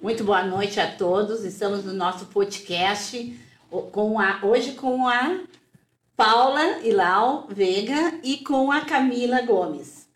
[0.00, 1.44] Muito boa noite a todos.
[1.44, 3.36] Estamos no nosso podcast
[3.90, 5.40] com a, hoje com a
[6.16, 10.08] Paula Ilau Veiga e com a Camila Gomes.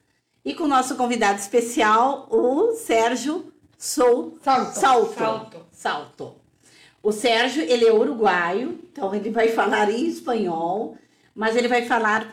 [0.44, 4.78] E com o nosso convidado especial, o Sérgio Sou Salto.
[4.78, 5.18] Salto.
[5.18, 5.66] Salto.
[5.72, 6.34] Salto.
[7.02, 10.96] O Sérgio, ele é uruguaio, então ele vai falar em espanhol,
[11.34, 12.30] mas ele vai falar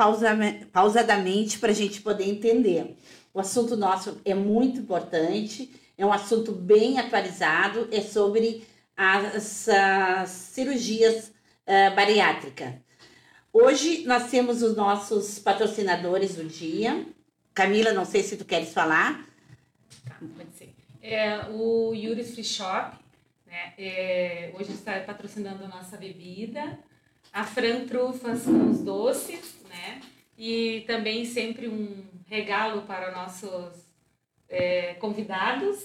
[0.72, 2.96] pausadamente para a gente poder entender.
[3.34, 10.30] O assunto nosso é muito importante, é um assunto bem atualizado, é sobre as, as
[10.30, 11.28] cirurgias
[11.68, 12.76] uh, bariátricas.
[13.52, 17.06] Hoje nós temos os nossos patrocinadores do dia.
[17.54, 19.28] Camila, não sei se tu queres falar.
[20.08, 20.74] Tá, pode ser.
[21.02, 22.96] É, o Yuri Free Shop,
[23.46, 26.80] né, é, hoje está patrocinando a nossa bebida.
[27.34, 30.02] A Fran Trufas com os doces, né?
[30.38, 33.89] E também sempre um regalo para nossos
[34.50, 35.78] é, convidados.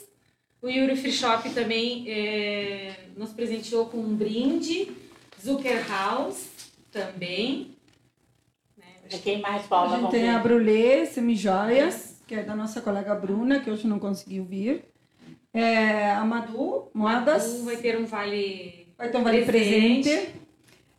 [0.62, 4.90] O Yuri Free Shop também é, nos presenteou com um brinde.
[5.42, 6.50] Zucker House
[6.90, 7.76] também.
[8.78, 9.18] Né?
[9.22, 9.96] Quem mais, Paula?
[9.96, 13.98] A gente tem a Brulé Semijoias, que é da nossa colega Bruna, que hoje não
[13.98, 14.84] conseguiu vir.
[15.52, 17.52] É, a Madu Modas.
[17.52, 20.08] Madu vai ter um vale Vai ter um vale presente.
[20.08, 20.44] presente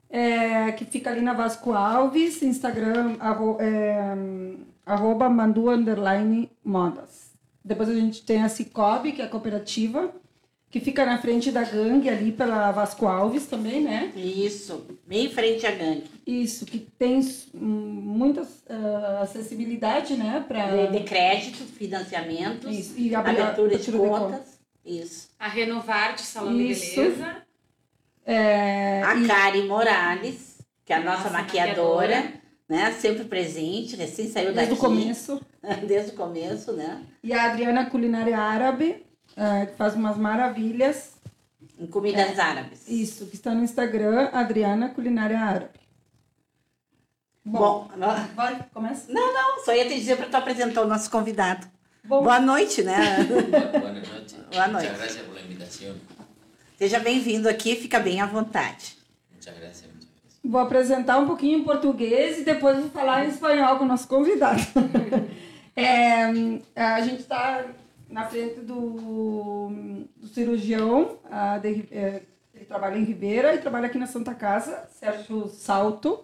[0.10, 4.16] é, que fica ali na Vasco Alves, Instagram, arro, é,
[4.86, 5.66] arroba Mandu
[6.64, 7.25] Modas.
[7.66, 10.14] Depois a gente tem a Cicobi, que é a cooperativa,
[10.70, 14.12] que fica na frente da gangue ali pela Vasco Alves também, né?
[14.16, 16.04] Isso, bem em frente à gangue.
[16.28, 17.22] Isso, que tem
[17.56, 20.46] muita uh, acessibilidade, né?
[20.48, 20.68] Pra...
[20.68, 22.94] De, de crédito, financiamentos, Isso.
[23.00, 24.60] E abertura de contas.
[24.86, 25.30] Isso.
[25.40, 26.90] A Renovarte Salão Isso.
[26.90, 27.38] de Beleza.
[28.28, 29.28] É, a e...
[29.28, 32.34] Karen Morales, que é a nossa, nossa maquiadora, maquiadora,
[32.68, 32.92] né?
[32.94, 34.70] Sempre presente, recém saiu Desde daqui.
[34.70, 35.42] Desde o começo.
[35.88, 37.04] Desde o começo, né?
[37.24, 41.14] E a Adriana Culinária Árabe, uh, que faz umas maravilhas.
[41.78, 42.88] Em comidas é, árabes.
[42.88, 45.80] Isso, que está no Instagram, Adriana Culinária Árabe.
[47.44, 49.12] Bom, Bom vai, começa?
[49.12, 51.68] Não, não, só ia te dizer para tu apresentar o nosso convidado.
[52.04, 52.24] Bom.
[52.24, 53.24] Boa noite, né?
[53.80, 54.36] Boa noite.
[54.52, 54.88] Boa noite.
[54.88, 55.96] Muchas gracias por la invitación.
[56.78, 58.98] Seja bem-vindo aqui, fica bem à vontade.
[59.32, 59.95] Muchas gracias.
[60.48, 64.08] Vou apresentar um pouquinho em português e depois vou falar em espanhol com o nosso
[64.08, 64.62] convidado.
[65.76, 66.24] é,
[66.76, 67.66] a gente está
[68.10, 69.70] na frente do,
[70.16, 72.22] do cirurgião, a de, é,
[72.54, 76.24] ele trabalha em Ribeira e trabalha aqui na Santa Casa, Sérgio Salto.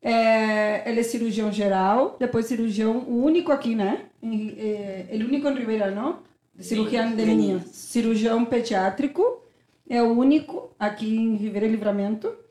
[0.00, 4.02] É, ele é cirurgião geral, depois cirurgião, único aqui, né?
[4.22, 6.18] É, ele único em Ribeira, não?
[6.58, 7.64] Cirurgião de niños.
[7.64, 9.42] Cirurgião pediátrico,
[9.88, 12.43] é o único aqui em Ribeira Livramento.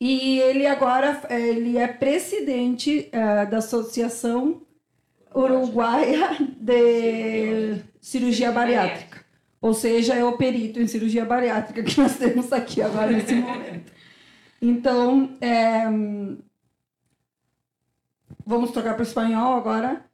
[0.00, 4.62] E ele agora ele é presidente uh, da Associação
[5.34, 9.26] Uruguaia de Cirurgia Bariátrica.
[9.60, 13.92] Ou seja, é o perito em cirurgia bariátrica que nós temos aqui agora nesse momento.
[14.62, 15.84] Então, é...
[18.46, 20.05] vamos trocar para o espanhol agora.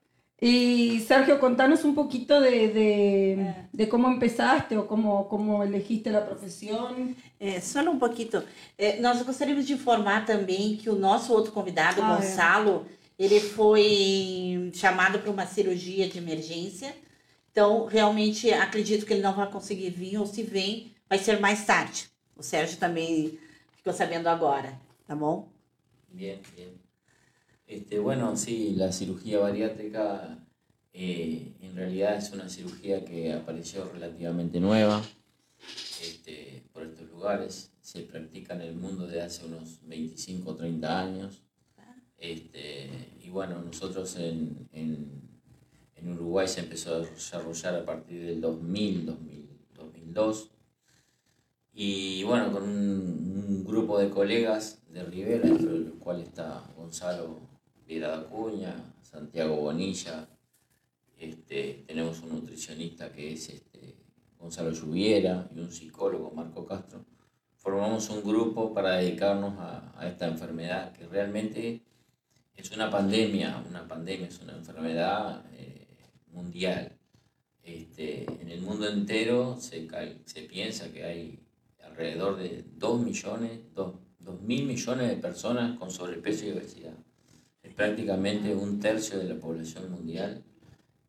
[0.45, 6.27] Y Sergio, contanos un poquito de, de, de, cómo empezaste o cómo, cómo elegiste la
[6.27, 7.15] profissão.
[7.39, 8.43] É, só um pouquinho.
[8.77, 12.85] É, nós gostaríamos de informar também que o nosso outro convidado, ah, Gonçalo,
[13.21, 13.25] é.
[13.25, 16.93] ele foi chamado para uma cirurgia de emergência.
[17.53, 21.65] Então, realmente, acredito que ele não vai conseguir vir, ou se vem, vai ser mais
[21.65, 22.09] tarde.
[22.37, 23.39] O Sérgio também
[23.77, 24.77] ficou sabendo agora,
[25.07, 25.49] tá bom?
[26.13, 26.82] Bien, bien.
[27.73, 30.45] Este, bueno, sí, la cirugía bariátrica
[30.93, 35.03] eh, en realidad es una cirugía que apareció relativamente nueva
[36.03, 37.73] este, por estos lugares.
[37.81, 41.43] Se practica en el mundo de hace unos 25 o 30 años.
[42.19, 42.91] Este,
[43.25, 44.69] y bueno, nosotros en,
[46.05, 49.07] Uruguay se empezó a desarrollar a partir del 2000,
[49.73, 50.51] 2002.
[51.73, 57.52] Y bueno, con un, un grupo de colegas de Rivera, dentro del cual está Gonzalo
[57.93, 60.27] Piedra da Cuña, Santiago Bonilla,
[61.19, 63.97] este, tenemos un nutricionista que es este,
[64.39, 67.05] Gonzalo Lluviera y un psicólogo, Marco Castro.
[67.59, 71.83] Formamos un grupo para dedicarnos a, esta enfermedad que realmente
[72.57, 75.87] es una pandemia, una pandemia es una enfermedad eh,
[76.29, 76.99] mundial.
[77.63, 79.87] Este, en el mundo entero se,
[80.25, 81.39] se piensa que hay
[81.85, 83.95] alrededor de 2 millones, 2
[84.41, 86.95] mil millones de personas con sobrepeso y obesidad
[87.73, 90.43] prácticamente un tercio de la población mundial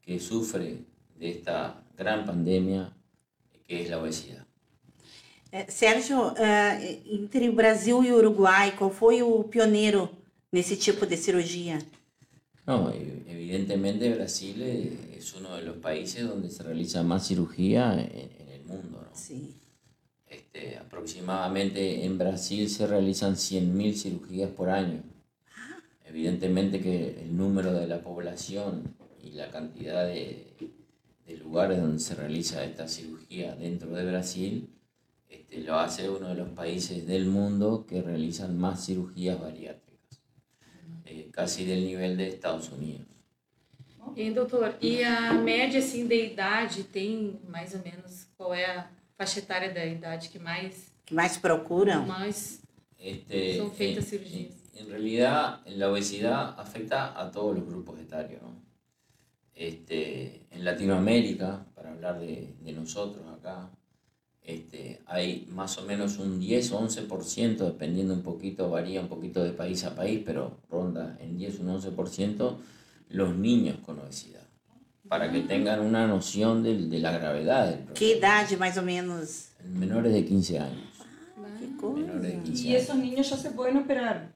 [0.01, 0.79] que sufre
[1.19, 2.93] de esta gran pandemia
[3.65, 4.45] que es la obesidad.
[5.51, 10.09] Eh, Sérgio, uh, entre o Brasil e o Uruguai, qual foi o pioneiro
[10.51, 11.77] nesse tipo de cirurgia?
[12.65, 12.91] No,
[13.27, 14.61] evidentemente Brasil
[15.15, 19.05] es uno de los países donde se realiza más cirugía en, en el mundo.
[19.13, 19.53] Sim.
[20.27, 25.03] Este, aproximadamente en Brasil se realizan 100.000 cirugías por año.
[26.13, 30.53] Evidentemente que el número de la población y la cantidad de,
[31.25, 34.69] de lugares donde se realiza esta cirugía dentro de Brasil
[35.27, 40.21] este, lo hace uno de los países del mundo que realizan más cirugías bariátricas,
[41.05, 43.07] eh, casi del nivel de Estados Unidos.
[44.15, 48.87] E, doutor, e a média assim de idade tem mais ou menos qual é a
[49.17, 52.05] faixa etária da idade que mais Que mais procuram?
[52.05, 52.61] mais
[52.99, 54.62] Este, Son feitas cirugías.
[54.75, 58.41] En, realidad, la obesidad afecta a todos los grupos etarios.
[58.41, 58.55] ¿no?
[59.53, 63.69] Este, en Latinoamérica, para hablar de, de nosotros acá,
[64.41, 69.43] este, hay más o menos un 10 o 11%, dependiendo un poquito, varía un poquito
[69.43, 72.55] de país a país, pero ronda en 10 o un 11%
[73.09, 74.41] los niños con obesidad.
[75.07, 77.93] Para que tengan una noción del- de, la gravedad del problema.
[77.99, 79.49] Que idade, mais ou menos?
[79.63, 80.89] Menores de 15 años.
[81.59, 82.43] Que Menores de coisa.
[82.43, 82.81] 15 Y años.
[82.83, 84.33] esos niños ya se pueden operar.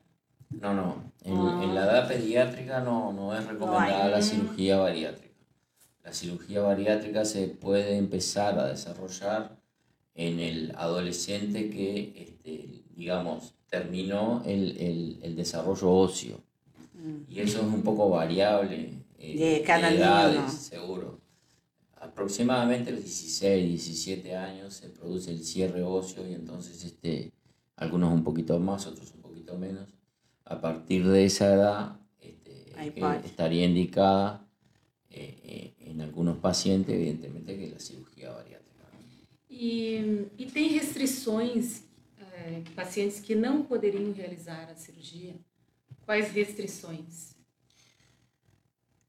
[0.50, 1.12] No, no.
[1.24, 1.62] En, Ah.
[1.64, 4.24] en la edad pediátrica no, no es recomendada la Mm.
[4.24, 5.36] cirugía bariátrica.
[6.04, 9.58] La cirugía bariátrica se puede empezar a desarrollar
[10.16, 16.40] en el adolescente que, este, digamos, terminó el, el- el desarrollo óseo.
[17.30, 18.94] Y eso es un poco variable.
[19.20, 19.40] eh, Mm.
[19.40, 21.20] De cada niño, edades, seguro.
[22.00, 27.32] Aproximadamente a los 16, 17 años se produce el cierre óseo y entonces este,
[27.76, 29.90] algunos un poquito más, otros un poquito menos.
[30.50, 32.74] A partir de esa edad este,
[33.26, 34.48] estaría indicada
[35.10, 38.84] eh, eh, en algunos pacientes, evidentemente, que la cirugía bariátrica.
[39.50, 41.84] E, e tem restrições,
[42.20, 45.36] eh, pacientes que não poderiam realizar a cirurgia?
[46.06, 47.36] Quais restrições?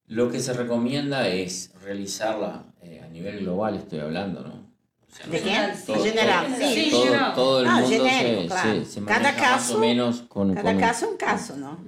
[0.08, 4.67] Lo que se recomienda es realizarla eh, a nivel global, estoy hablando, ¿no?
[5.30, 6.68] De no- todo- General, todo-.
[6.74, 8.84] Sim, todo, todo el Ah, mundo genérico, se, claro.
[8.84, 11.56] se, se Cada maneja más caso- o menos con, Cada con un- caso um caso,
[11.56, 11.78] não?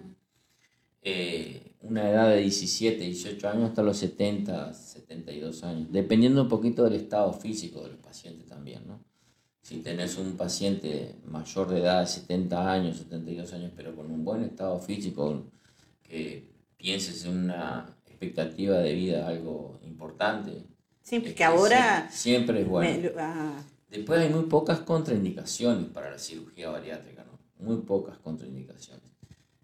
[1.03, 6.85] eh, una edad de 17, 18 años hasta los 70, 72 años, dependiendo un poquito
[6.85, 9.01] del estado físico del paciente también, ¿no?
[9.63, 14.25] Si tenés un paciente mayor de edad, de 70 años, 72 años, pero con un
[14.25, 15.45] buen estado físico,
[16.03, 20.65] que pienses en una expectativa de vida algo importante,
[21.11, 21.35] Sim, porque
[22.09, 23.09] sie- siempre es bueno.
[23.19, 27.39] ah, Después hay muy pocas contraindicaciones para la cirugía bariátrica, ¿no?
[27.67, 29.11] Muy pocas contraindicaciones.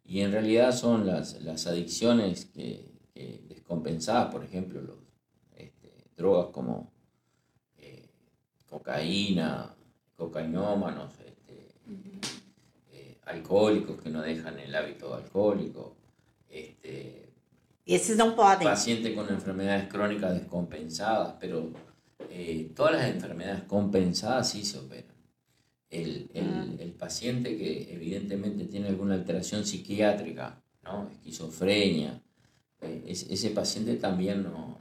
[0.04, 4.96] Y en realidad son las, las adicciones que, que descompensadas, por ejemplo, los,
[5.56, 6.92] este, drogas como
[7.78, 8.08] eh,
[8.68, 9.74] cocaína,
[10.16, 11.68] cocainómanos, este,
[12.92, 15.96] eh, alcohólicos que no dejan el hábito alcohólico,
[16.48, 17.32] este,
[17.94, 18.66] esses não podem.
[18.66, 21.72] pacientes con enfermedades crónicas descompensadas, pero
[22.30, 25.14] eh, todas las enfermedades compensadas sí se operan.
[25.88, 31.08] El, el- el paciente que evidentemente tiene alguna alteración psiquiátrica, ¿no?
[31.12, 32.20] esquizofrenia,
[32.82, 34.75] eh, es- ese paciente también no,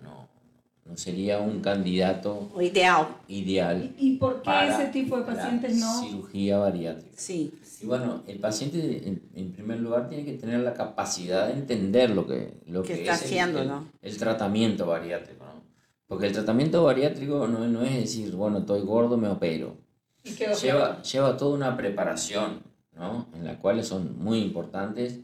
[0.85, 3.07] no, sería un candidato O ideal.
[3.27, 6.01] ideal ¿Y, y por qué para ese tipo de pacientes la no?
[6.03, 7.17] cirugía bariátrica.
[7.17, 7.51] Sim.
[7.81, 12.11] Y bueno, el paciente en, en primer lugar tiene que tener la capacidad de entender
[12.11, 13.87] lo que, lo Que que está es haciendo, el, ¿no?
[14.01, 15.63] el tratamiento bariátrico, ¿no?
[16.07, 19.75] Porque el tratamiento bariátrico no, no es decir, bueno, estoy gordo, me opero.
[20.23, 22.61] Y quedó Lleva, lleva toda una preparación,
[22.93, 23.27] ¿no?
[23.33, 25.19] En la cual son muy importantes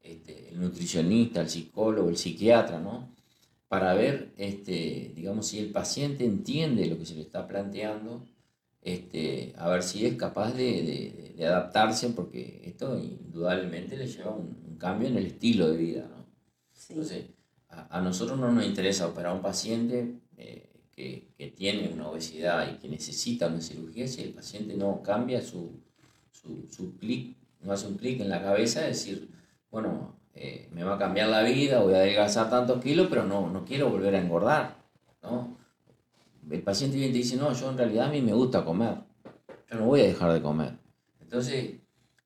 [0.00, 3.08] este, el nutricionista, el psicólogo, el psiquiatra, ¿no?
[3.68, 8.24] Para ver, este, digamos, si el paciente entiende lo que se le está planteando,
[8.82, 14.30] este, a ver si es capaz de, de- de adaptarse, porque esto indudablemente le lleva
[14.30, 16.26] un, un cambio en el estilo de vida, ¿no?
[16.90, 17.26] Entonces,
[17.68, 22.08] a, a nosotros no nos interesa operar a un paciente eh, que, que tiene una
[22.10, 25.80] obesidad y que necesita una cirugía si el paciente no cambia su,
[26.30, 29.28] su, su clic, no hace un clic en la cabeza de decir,
[29.70, 33.48] bueno, eh, me va a cambiar la vida, voy a adelgazar tantos kilos, pero no,
[33.50, 34.76] no quiero volver a engordar,
[35.22, 35.56] ¿no?
[36.50, 38.94] El paciente viene y te dice, no, yo en realidad a mí me gusta comer,
[39.70, 40.72] yo no voy a dejar de comer.
[41.20, 41.74] Entonces,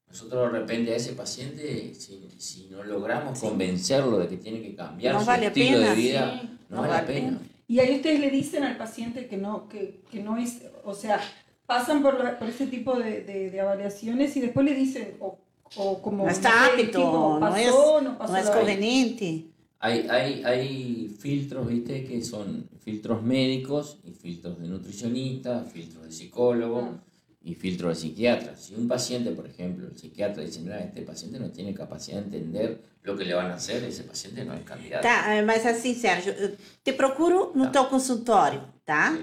[0.09, 3.47] nosotros de repente a ese paciente, si, si no logramos Sí.
[3.47, 6.49] convencerlo de que tiene que cambiar No su vale estilo pena, de vida, sí.
[6.69, 7.39] no, No vale vale la pena.
[7.39, 7.51] pena.
[7.69, 11.21] Y ahí ustedes le dicen al paciente que no, que, que no es, o sea,
[11.65, 15.39] pasan por, la- por ese tipo de, de, de avaliaciones y después le dicen, o,
[15.77, 16.25] o como...
[16.25, 18.01] Não está no sé, apto, no pasó.
[18.33, 19.47] não é lo- conveniente.
[19.83, 22.05] Hay, hay, hay filtros, ¿viste?
[22.05, 27.01] Que son filtros médicos y filtros de nutricionista, filtros de psicólogo Ah.
[27.43, 28.57] y filtros de psiquiatra.
[28.57, 32.25] Si un paciente, por ejemplo, el psiquiatra dice, mira, este paciente no tiene capacidad de
[32.37, 35.03] entender lo que le van a hacer, ese paciente no es candidato.
[35.03, 36.35] Tá, mas assim, Sérgio,
[36.83, 37.73] te procuro no Tá.
[37.73, 39.17] teu consultório, tá?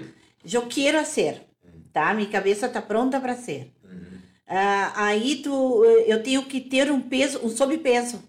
[0.44, 0.54] Sí.
[0.56, 1.46] Eu quero ser.
[1.92, 2.12] tá?
[2.14, 3.72] Minha cabeça está pronta para ser.
[4.48, 8.22] Ah, aí tu, eu tenho que ter um peso, um sobrepeso.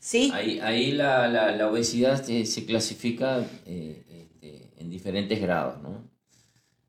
[0.00, 0.32] Sim?
[0.32, 6.02] Ahí, ahí la, la, la obesidad se, se clasifica eh, este, en diferentes grados, ¿no?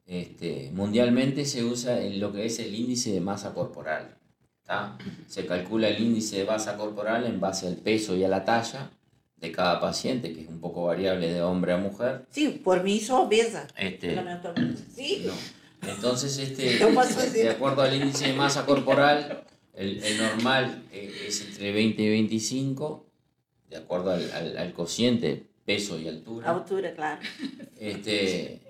[0.05, 4.15] Este, mundialmente se usa en lo que es el índice de masa corporal.
[4.63, 4.97] ¿tá?
[5.27, 8.91] Se calcula el índice de masa corporal en base al peso y a la talla
[9.38, 12.25] de cada paciente, que es un poco variable de hombre a mujer.
[12.31, 13.67] Sim, por mim sou obesa.
[13.77, 14.24] Este, no.
[15.89, 16.79] Entonces, este,
[17.33, 22.09] de acuerdo al índice de masa corporal, el, el normal eh, es entre 20 y
[22.09, 23.05] 25,
[23.69, 26.51] de acuerdo al, al, al cociente, peso y altura.
[26.51, 27.21] Altura, claro.
[27.79, 28.61] Este,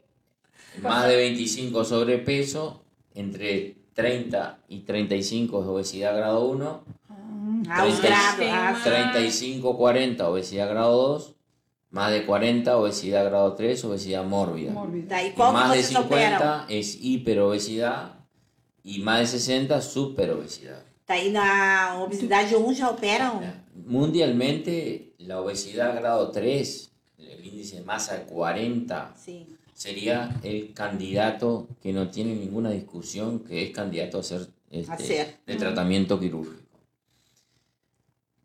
[0.82, 7.06] más de 25 sobrepeso, entre 30 y 35 es obesidad grado 1,
[7.68, 8.82] Ah, os 30, grados.
[8.86, 11.35] Ah, 35, 40 obesidad grado 2,
[11.96, 14.74] más de 40 obesidad grado 3, obesidad mórbida.
[14.74, 15.22] Mórbida.
[15.22, 16.40] E Y más de vocês operam?
[16.40, 18.20] 50 es hiperobesidad
[18.84, 20.84] y más de 60 superobesidad.
[21.06, 23.40] Tá aí na obesidade 1 já operam?
[23.88, 29.46] Mundialmente, la obesidad grado 3, el índice de masa de 40, Sim.
[29.74, 34.98] sería el candidato que no tiene ninguna discusión, que es candidato a ser, este, A
[34.98, 35.38] ser.
[35.48, 36.62] de tratamiento quirúrgico.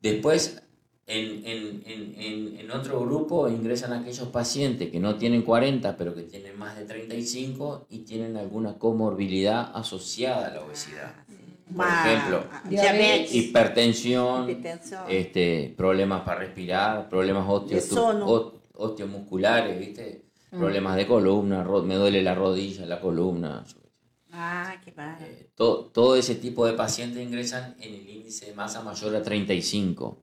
[0.01, 0.63] Después,
[1.11, 6.23] en, en, en, en, otro grupo ingresan aquellos pacientes que no tienen 40, pero que
[6.23, 11.15] tienen más de 35 y tienen alguna comorbilidad asociada a la obesidad.
[11.75, 15.05] Por ejemplo, diabetes, Hipertensión, hipertensão.
[15.09, 17.47] este, problemas para respirar, problemas
[18.75, 20.25] osteomusculares, ¿viste?
[20.51, 23.65] Problemas de columna, me duele la rodilla, la columna.
[24.33, 25.25] Ah, que bárbaro.
[25.27, 29.23] Eh, to- todo ese tipo de pacientes ingresan en el índice de masa mayor a
[29.23, 30.23] 35.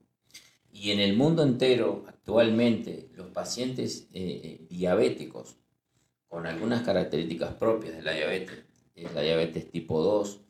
[0.78, 5.56] Y en el mundo entero, actualmente, los pacientes eh, eh, diabéticos,
[6.28, 10.40] con algunas características propias de la diabetes, es la diabetes tipo 2,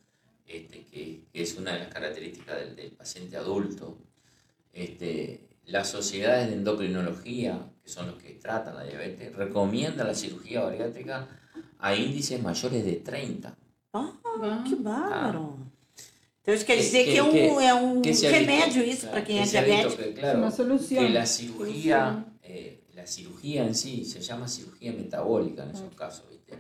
[0.47, 3.99] este, que, que es una de las características del, del paciente adulto.
[4.73, 10.63] Este, las sociedades de endocrinología, que son los que tratan la diabetes, recomiendan la cirugía
[10.63, 11.29] bariátrica
[11.79, 13.57] a índices mayores de 30.
[13.93, 14.65] Ah, Ah.
[14.69, 15.59] que bárbaro.
[16.49, 18.83] Então isso quer Que- dizer que, que- é um, que- é um ha visto, remédio
[18.83, 20.03] isso claro, para quem que é diabético.
[20.03, 21.05] que, Es claro, una solución.
[21.05, 26.25] que la cirugía, eh, la cirugía en sí se llama cirugía metabólica en esos casos,
[26.31, 26.55] ¿viste?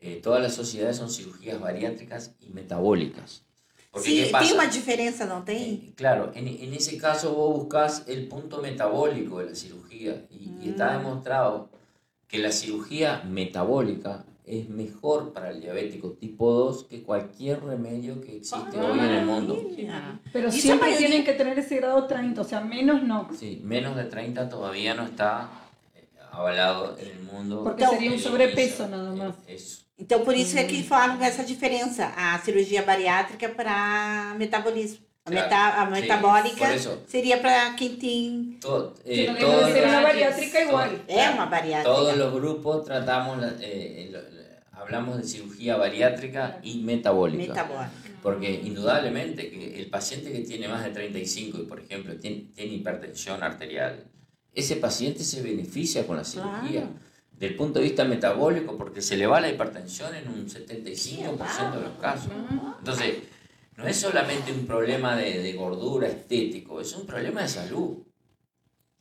[0.00, 3.44] Eh, todas las sociedades son cirugías bariátricas y metabólicas.
[3.90, 4.54] Porque, Sim, ¿qué tem pasa?
[4.54, 5.90] uma diferença, não tem?
[5.90, 10.64] Eh, claro, en, en ese caso vos buscas el punto metabólico de la cirugía y,
[10.64, 11.02] y está Mm.
[11.02, 11.68] demostrado
[12.26, 18.36] que la cirugía metabólica es mejor para el diabético tipo 2 que cualquier remedio que
[18.38, 19.62] existe Ah, hoy en el mundo.
[20.32, 23.28] Pero siempre maioria- tienen que tener ese grado 30, o sea, menos no.
[23.38, 25.48] Sí, menos de 30 todavía no está
[25.94, 27.62] eh, avalado en el mundo.
[27.64, 28.88] Porque Então, sería un sobrepeso inicio.
[28.88, 29.34] nada más.
[29.46, 29.80] Eh, Eso.
[29.98, 32.06] Então, por isso é que falam essa diferença.
[32.16, 34.98] A cirurgia bariátrica para metabolismo.
[35.26, 37.02] A, Claro, meta, a sí, metabólica eso.
[37.06, 38.56] seria para quem tem.
[38.58, 40.90] Todo, eh, Si no todo- ser una Todo- bariátrica igual.
[41.06, 41.94] É uma bariátrica.
[41.94, 44.39] todos los grupos tratamos, la- eh, lo-
[44.80, 47.48] hablamos de cirugía bariátrica y metabólica.
[47.48, 47.90] Metabólica.
[48.22, 52.74] Porque indudablemente que el paciente que tiene más de 35 y, por ejemplo, tiene, tiene
[52.74, 54.04] hipertensión arterial,
[54.54, 56.82] ese paciente se beneficia con la cirugía.
[56.82, 57.10] Claro.
[57.32, 61.80] Del punto de vista metabólico, porque se le va la hipertensión en un 75% de
[61.80, 62.30] los casos.
[62.78, 63.14] Entonces,
[63.76, 67.96] no es solamente un problema de, de gordura estético, es un problema de salud.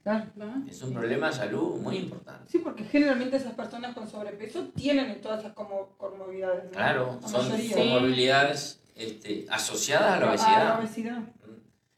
[0.03, 0.25] Claro.
[0.68, 2.50] Es un problema de salud muy importante.
[2.50, 6.65] Sí, porque generalmente esas personas con sobrepeso tienen todas esas como comorbilidades.
[6.65, 6.72] ¿no?
[6.72, 7.75] Claro, La son mayoría.
[7.75, 10.68] comorbilidades este, asociadas a la Ah, obesidad.
[10.74, 11.20] la obesidad.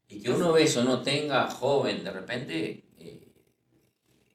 [0.09, 3.27] Y que un obeso no tenga joven de repente eh,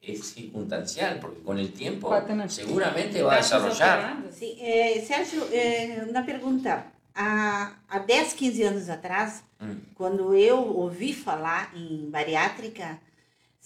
[0.00, 2.50] es circunstancial, porque con el tiempo Va a tener.
[2.50, 4.16] seguramente va a desarrollar.
[4.32, 6.92] Sim, é, Sérgio, é, uma pergunta.
[7.14, 13.00] Há, há 10, 15 anos atrás, Hum, quando eu ouvi falar em bariátrica,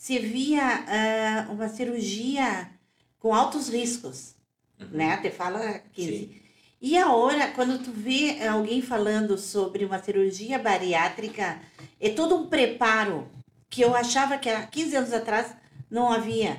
[0.00, 2.71] se via ah, uma cirurgia
[3.19, 4.35] com altos riscos,
[4.80, 4.88] uhum.
[4.92, 5.19] né?
[5.19, 6.11] Te fala 15.
[6.11, 6.40] Sim.
[6.80, 11.61] E agora, quando tu vê alguém falando sobre uma cirurgia bariátrica,
[12.00, 13.28] é todo um preparo
[13.69, 15.54] que eu achava que há 15 anos atrás
[15.90, 16.57] não havia.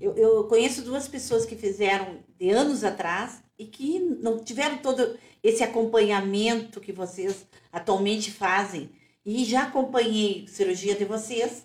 [0.00, 5.16] Eu, eu conheço duas pessoas que fizeram de anos atrás e que não tiveram todo
[5.44, 8.90] esse acompanhamento que vocês atualmente fazem.
[9.24, 11.64] E já acompanhei cirurgia de vocês,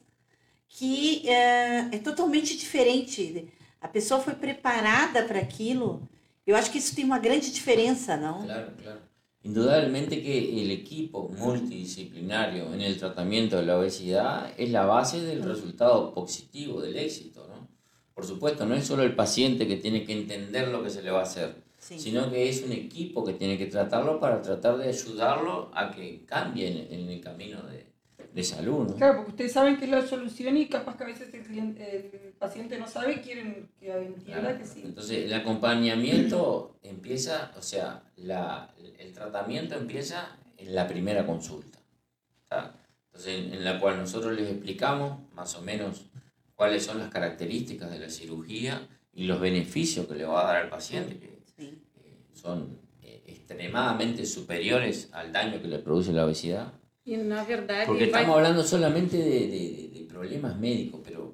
[0.70, 3.48] que é, é totalmente diferente.
[3.82, 6.08] A pessoa foi preparada para aquilo.
[6.46, 8.44] Eu acho que isso tem uma grande diferença, não?
[8.46, 9.00] Claro, claro.
[9.44, 15.44] Indudablemente que el equipo multidisciplinario en el tratamiento de la obesidad es la base del
[15.44, 17.68] resultado positivo, del éxito, ¿no?
[18.14, 21.10] Por supuesto, no es solo el paciente que tiene que entender lo que se le
[21.12, 21.98] va a hacer, Sí.
[21.98, 26.26] sino que es un equipo que tiene que tratarlo para tratar de ayudarlo a que
[26.26, 27.86] cambie en, en el camino de,
[28.34, 28.88] de salud.
[28.90, 28.96] ¿no?
[28.96, 32.12] Claro, porque ustedes saben que es la solución y capaz que a veces el, cliente-
[32.28, 34.58] el paciente no sabe y quieren que entienda Claro.
[34.60, 34.82] que sí.
[34.86, 41.80] Entonces, el acompañamiento empieza, o sea, la, el tratamiento empieza en la primera consulta.
[42.48, 42.74] ¿tá?
[43.08, 46.06] Entonces, en, en la cual nosotros les explicamos más o menos
[46.56, 50.64] cuáles son las características de la cirugía y los beneficios que le va a dar
[50.64, 51.80] al paciente, que Sim.
[52.04, 56.74] eh, son eh, extremadamente superiores al daño que le produce la obesidad.
[57.88, 61.34] Porque estamos hablando solamente de, de- problemas médicos, pero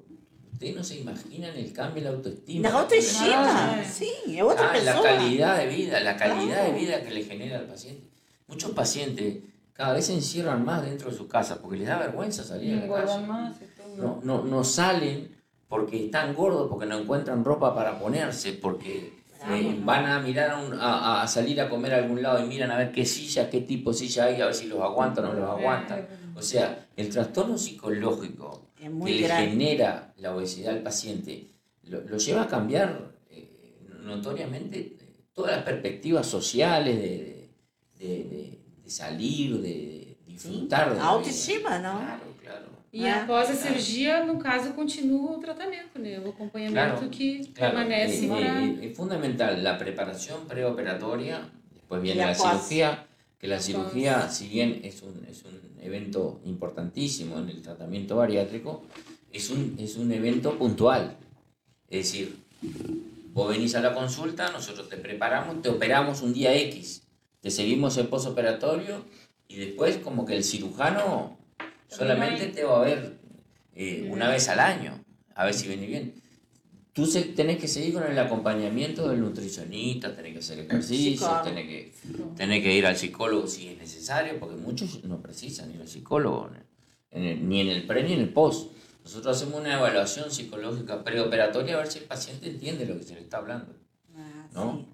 [0.52, 2.68] ustedes no se imaginan el cambio en la autoestima.
[2.70, 4.94] Na autoestima, Ah, sim, é outra Ah, pessoa.
[4.94, 6.72] la calidad de vida, la calidad Claro.
[6.72, 8.06] de vida que le genera al paciente.
[8.46, 9.38] Muchos pacientes
[9.72, 12.86] cada vez se encierran más dentro de su casa porque les da vergüenza salir a
[12.86, 13.26] la calle.
[13.26, 13.56] más.
[13.98, 15.34] No, no, no salen
[15.68, 19.15] porque están gordos, porque no encuentran ropa para ponerse, porque
[19.54, 22.48] eh, van a mirar a, un- a- a salir a comer a algún lado y
[22.48, 25.24] miran a ver qué silla, qué tipo de silla hay, a ver si los aguantan
[25.26, 26.06] o no los aguantan.
[26.34, 31.46] O sea, el trastorno psicológico que le genera la obesidad al paciente
[31.84, 34.96] lo, lo lleva a cambiar eh, notoriamente
[35.32, 37.50] todas las perspectivas sociales de,
[37.98, 41.80] de, de- de salir, de disfrutar de A la autoestima, vida.
[41.80, 42.25] Claro, claro.
[42.92, 46.18] E Ah, após a cirurgia, no caso, continua o tratamento, né?
[46.20, 48.62] O acompanhamento Claro, que Claro, permanece para...
[48.64, 53.06] eh, es fundamental la preparación preoperatoria, después viene la cirugía,
[53.38, 58.84] que la cirugía, si bien es un, es un evento importantísimo en el tratamiento bariátrico,
[59.32, 61.16] es un, es un evento puntual.
[61.90, 62.36] Es decir,
[63.34, 67.02] vos venís a la consulta, nosotros te preparamos, te operamos un día X,
[67.40, 69.04] te seguimos el posoperatorio
[69.48, 71.36] y después como que el cirujano
[71.88, 73.18] solamente te va a ver
[73.74, 76.14] eh, una vez al año, a ver si viene bien.
[76.92, 81.42] Tú se- tenés que seguir con el acompañamiento del nutricionista, tenés que hacer ejercicio, Psicólogo.
[81.42, 81.92] tenés que,
[82.36, 86.50] tenés que ir al psicólogo si es necesario, porque muchos no precisan ir al psicólogo,
[87.10, 88.72] en el- ni en el pre ni en el post.
[89.04, 93.14] Nosotros hacemos una evaluación psicológica preoperatoria a ver si el paciente entiende lo que se
[93.14, 93.74] le está hablando.
[94.16, 94.86] Ah, ¿no?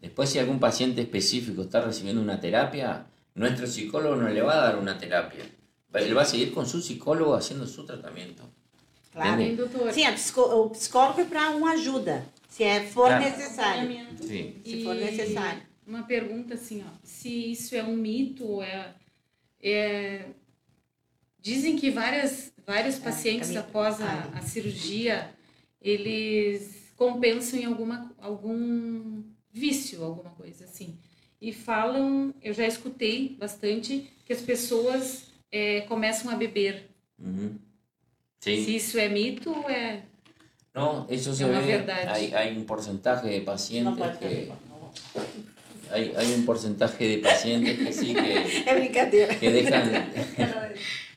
[0.00, 4.66] Después, si algún paciente específico está recibiendo una terapia, nuestro psicólogo no le va a
[4.68, 5.44] dar una terapia.
[5.92, 8.42] Va- Él va a seguir con su psicólogo haciendo su tratamiento.
[9.12, 9.42] Claro.
[9.56, 9.92] Doutor.
[9.92, 10.06] Sim,
[10.38, 13.24] o psicólogo é para uma ajuda, se é, for Claro.
[13.24, 14.06] necessário.
[14.20, 14.56] Sí.
[14.64, 15.62] Se for necessário.
[15.86, 18.94] Uma pergunta assim, ó, se isso é um mito ou é,
[19.60, 20.24] é-
[21.40, 23.60] dizem que várias, vários pacientes caminho.
[23.60, 25.28] após a, a cirurgia
[25.80, 30.96] eles compensam em alguma algum vício, alguma coisa assim.
[31.40, 36.88] E falam, eu já escutei bastante que as pessoas é, começam a beber.
[37.18, 37.52] Ujú.
[38.40, 38.76] Se Sí.
[38.76, 40.02] isso é mito ou é
[40.74, 41.66] No, eso se Es una ve.
[41.76, 42.08] verdad.
[42.08, 44.50] Hay, hay un porcentaje de Não pacientes que.
[45.92, 48.32] Hay, hay un porcentaje de pacientes que sí que,
[48.66, 49.84] É que dejan.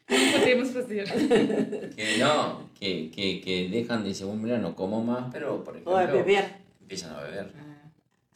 [0.08, 0.70] podemos?
[1.96, 5.74] Que no, que, que, que dejan de decir, "Bueno, mira, no como más, pero por
[5.76, 6.00] ejemplo.
[6.00, 6.46] É beber.
[6.82, 7.52] Empiezan a beber.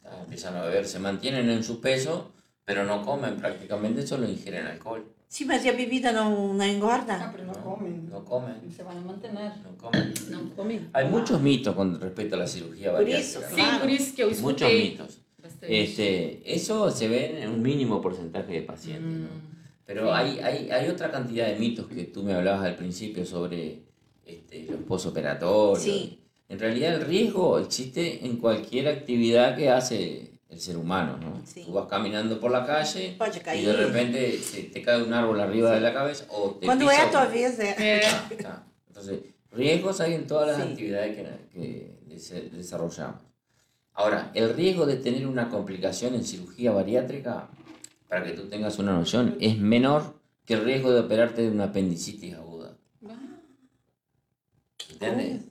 [0.04, 2.32] Ah, Empiezan a beber, se mantienen en su peso,
[2.64, 5.04] pero no comen prácticamente, solo ingieren alcohol.
[5.32, 7.16] Sim, mas e a bebida não, não Ah, engorda?
[7.32, 7.94] pero no comen.
[8.10, 9.52] No comen, Se van a mantener.
[9.64, 10.12] no comen.
[10.28, 10.80] Não comem?
[10.92, 13.28] Hay muchos mitos con respecto a la cirugía Por bariátrica.
[13.28, 13.46] eso, ¿no?
[13.48, 13.80] Sim, Claro.
[13.80, 15.18] por isso que eu Muchos mitos.
[15.62, 19.26] Este, eso se ve en un mínimo porcentaje de pacientes, ¿no?
[19.28, 19.50] Mm.
[19.86, 20.10] Pero Sí.
[20.14, 23.82] hay, hay, hay otra cantidad de mitos que tú me hablabas al principio sobre
[24.26, 25.82] este, los posoperatorios.
[25.82, 26.18] Sí.
[26.48, 31.40] En realidad el riesgo existe en cualquier actividad que hace el ser humano, ¿no?
[31.46, 31.62] Sí.
[31.64, 33.16] Tú vas caminando por la calle
[33.56, 34.40] y de repente
[34.72, 37.34] te cae un árbol arriba de la cabeza o te Quando pisa a.
[37.78, 38.66] É, Ah, está.
[38.88, 39.20] Entonces,
[39.52, 40.72] riesgos hay en todas las Sí.
[40.72, 43.22] actividades que, que desarrollamos.
[43.94, 47.48] Ahora, el riesgo de tener una complicación en cirugía bariátrica,
[48.08, 51.64] para que tú tengas una noción, es menor que el riesgo de operarte de una
[51.64, 52.76] apendicitis aguda.
[54.90, 55.42] ¿Entiendes?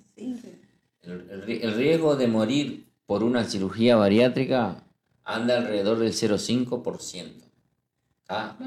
[1.03, 4.83] El, el riesgo de morir por una cirugía bariátrica
[5.35, 7.31] anda alrededor del 0,5%.
[8.25, 8.57] ¿tá?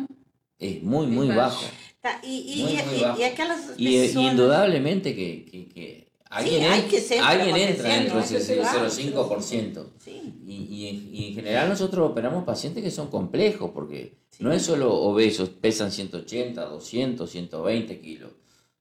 [0.59, 1.65] Es muy, muy Muy bajo.
[2.01, 3.25] Tá, Muy, muy bajo.
[3.25, 4.33] aquelas Y, y pessoas...
[4.33, 8.27] indudablemente que, que, que alguien, hay en- que siempre alguien entra dentro ¿no?
[8.27, 8.89] de ese Claro.
[8.89, 9.85] 0,5%.
[9.99, 10.89] Sim, Y,
[11.29, 14.43] en- general nosotros operamos pacientes que son complejos, porque Sí.
[14.43, 18.31] no es solo obesos, pesan 180, 200, 120 kilos.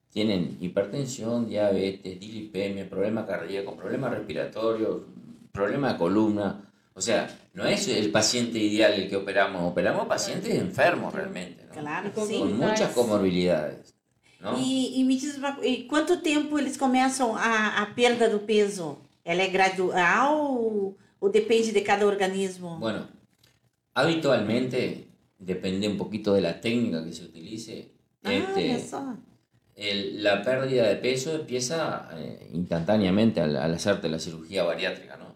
[0.09, 5.01] Tienen hipertensión, diabetes, dilipemia, problema cardíaco, problemas respiratorios,
[5.51, 6.70] problema de columna.
[6.93, 11.73] O sea, no es el paciente ideal el que operamos, operamos pacientes enfermos realmente, ¿no?
[11.73, 12.39] claro, sim.
[12.39, 13.95] con muchas comorbilidades.
[14.39, 14.57] ¿no?
[14.57, 18.97] E, e me diz e quanto tempo eles começam a, a perda do peso?
[19.23, 22.79] Ela é gradual Ou depende de cada organismo?
[22.79, 23.07] Bueno,
[23.93, 27.91] habitualmente depende un poquito de la técnica que se utilice.
[28.23, 28.83] ah, este,
[29.75, 35.30] el- la pérdida de peso empieza eh, instantáneamente al, al hacerte la cirugía bariátrica, ¿no?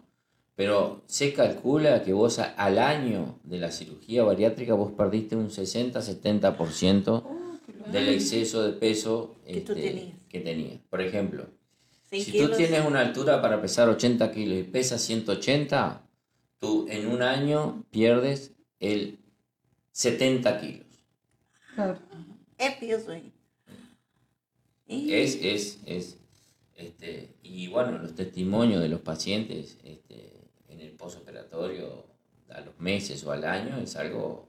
[0.56, 7.22] Pero se calcula que vos al año de la cirugía bariátrica vos perdiste un 60-70%
[7.24, 7.90] Oh, qué loco.
[7.90, 10.14] del exceso de peso Que este, tenías.
[10.30, 10.80] que tenías.
[10.88, 11.46] Por ejemplo,
[12.10, 16.02] 100 si tú tienes una altura para pesar 80 kilos y pesas 180,
[16.58, 19.18] tú en un año pierdes el
[19.92, 20.86] 70 kilos.
[21.74, 21.98] Claro.
[24.88, 26.16] Ih, Es, es, es,
[26.76, 30.35] este, y bueno, los testimonios de los pacientes este,
[30.96, 32.04] posoperatorio
[32.50, 34.48] a los meses o al año es algo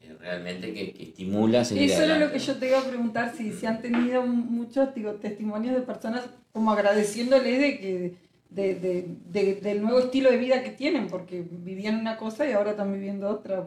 [0.00, 2.84] eh, realmente que, que estimula a seguir Eso era lo que yo te iba a
[2.84, 8.14] preguntar, si, si han tenido muchos digo, testimonios de personas como agradeciéndoles de que
[8.50, 12.52] de, de- de- del nuevo estilo de vida que tienen, porque vivían una cosa y
[12.52, 13.66] ahora están viviendo otra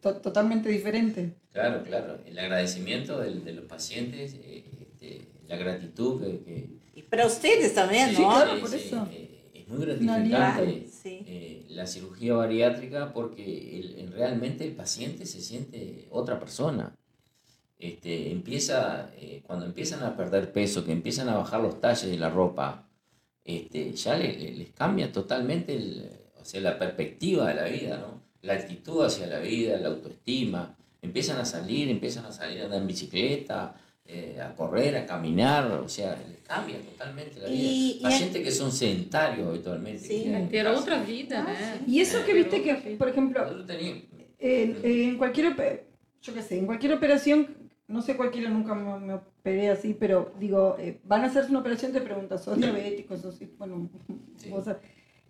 [0.00, 1.32] to- totalmente diferente.
[1.52, 6.44] Claro, claro, el agradecimiento del- de, los pacientes, eh, este, la gratitud que...
[6.44, 8.30] que- E para ustedes também, Sí, não?
[8.30, 8.60] claro.
[8.60, 9.08] por eso.
[9.10, 9.29] eh,
[9.70, 10.86] muy gratificante.
[10.90, 11.22] Sí.
[11.26, 16.94] eh, la cirugía bariátrica porque el- realmente el paciente se siente otra persona.
[17.78, 22.18] Este, empieza, eh, cuando empiezan a perder peso, que empiezan a bajar los talles de
[22.18, 22.88] la ropa,
[23.44, 27.96] este, ya le- le- les cambia totalmente el- o sea, la perspectiva de la vida,
[27.98, 28.20] ¿no?
[28.42, 30.74] la actitud hacia la vida, la autoestima.
[31.02, 33.74] Empiezan a salir, empiezan a salir a andar en bicicleta,
[34.12, 37.56] eh, a correr, a caminar, o sea, les cambia totalmente la vida.
[37.58, 40.00] Y- y- Pacientes que son sedentarios habitualmente.
[40.06, 40.24] Sí.
[40.50, 40.72] casa.
[40.76, 41.80] outra vida, né?
[41.86, 43.40] Y eso que viste que, por ejemplo,
[44.38, 45.54] en, en cualquier,
[46.22, 47.48] yo qué sé, en cualquier operación,
[47.88, 51.60] no sé cualquiera, nunca me, me operé así, pero digo, eh, van a hacerse una
[51.60, 53.16] operación, te preguntan, ¿sos diabético?
[53.16, 53.88] ¿Sos, bueno,
[54.36, 54.48] Sí.
[54.50, 54.64] vos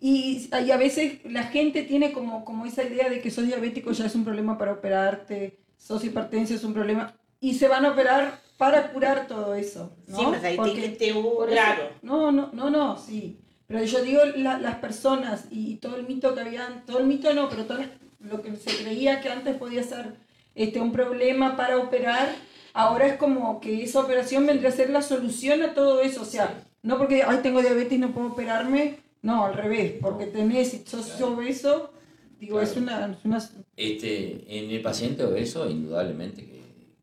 [0.03, 3.93] y, y a veces la gente tiene como, como esa idea de que sos diabético
[3.93, 7.93] ya es un problema para operarte, sos hipertenso es un problema, y se van a
[7.93, 9.93] operar para curar todo eso.
[10.09, 10.31] ¿no?
[10.31, 11.83] Mas aí Porque- tem que ter o por eso- grado.
[12.03, 13.39] no, no, no, no, sí.
[13.67, 17.33] Pero yo digo la- las personas y todo el mito que habían, todo el mito
[17.35, 17.79] no, pero todo
[18.21, 20.15] lo que se creía que antes podía ser
[20.55, 22.35] este, un problema para operar,
[22.75, 26.23] ahora es como que esa operación vendría a ser la solución a todo eso.
[26.23, 30.27] O sea, no porque, ay, tengo diabetes y no puedo operarme, no, al revés, porque
[30.27, 31.35] tenés, si sos Claro.
[31.35, 31.93] obeso,
[32.41, 32.83] digo, es, Claro.
[33.07, 33.51] una, es una...
[33.77, 36.60] Este, en el paciente obeso, indudablemente que,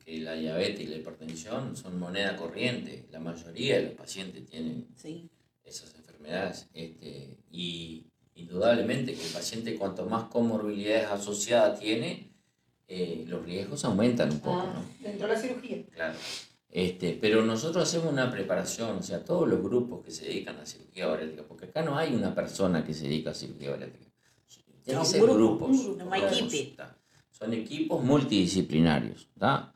[0.07, 3.07] que la diabetes y la hipertensión son moneda corriente.
[3.11, 4.87] La mayoría de los pacientes tienen
[5.65, 6.69] esas enfermedades.
[6.73, 12.31] Este, y indudablemente que el paciente cuanto más comorbilidades asociadas tiene,
[12.87, 15.05] eh, los riesgos aumentan un poco, Ah, ¿no?
[15.05, 15.83] dentro de la cirugía.
[15.93, 16.17] Claro.
[16.69, 20.65] Este, pero nosotros hacemos una preparación, o sea, todos los grupos que se dedican a
[20.65, 24.09] cirugía bariátrica, porque acá no hay una persona que se dedica a cirugía bariátrica.
[24.85, 25.69] Tienen No, grupos.
[25.79, 26.49] un grupo.
[27.31, 29.73] Son equipos multidisciplinarios, ¿tá?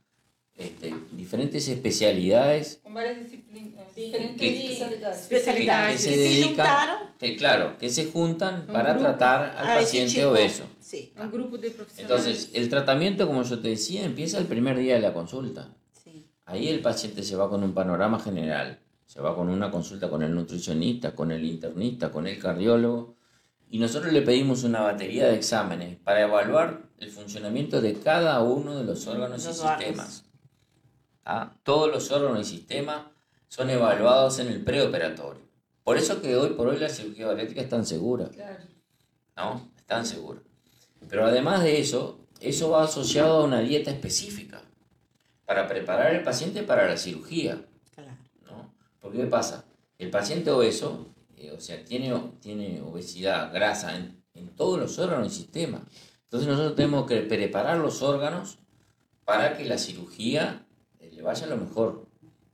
[0.57, 4.01] Este, diferentes especialidades Con varias disciplinas, Sí.
[4.05, 5.17] diferentes Que- especialidades.
[5.27, 9.05] que, Especialidades que se que se dedican, que, claro, que se juntan Un para grupo.
[9.07, 10.63] tratar al a esse paciente obeso.
[10.79, 11.99] Sim, grupo de profissionais.
[11.99, 15.69] Entonces, el tratamiento, como yo te decía, empieza el primer día de la consulta.
[16.45, 20.21] Ahí el paciente se va con un panorama general, se va con una consulta con
[20.21, 23.15] el nutricionista, con el internista, con el cardiólogo,
[23.69, 28.77] y nosotros le pedimos una batería de exámenes para evaluar el funcionamiento de cada uno
[28.77, 30.25] de los órganos y Los sistemas.
[31.25, 31.53] ¿Ah?
[31.63, 33.03] Todos los órganos y sistemas
[33.47, 35.41] son evaluados en el preoperatorio.
[35.84, 38.29] Por eso que hoy por hoy la cirugía bariátrica es tan segura.
[38.29, 38.63] Claro.
[39.36, 39.71] ¿no?
[39.77, 40.43] Están seguros.
[41.10, 44.62] Pero además de eso, eso va asociado a una dieta específica
[45.45, 47.62] para preparar al paciente para la cirugía,
[47.93, 48.12] Claro.
[48.45, 48.73] ¿no?
[48.99, 49.65] Porque ¿qué pasa?
[49.97, 55.27] El paciente obeso, eh, o sea, tiene, tiene obesidad, grasa en, en todos los órganos
[55.27, 55.81] y sistemas.
[56.23, 58.60] Entonces nosotros tenemos que preparar los órganos
[59.25, 60.65] para que la cirugía
[61.21, 62.07] vaya lo mejor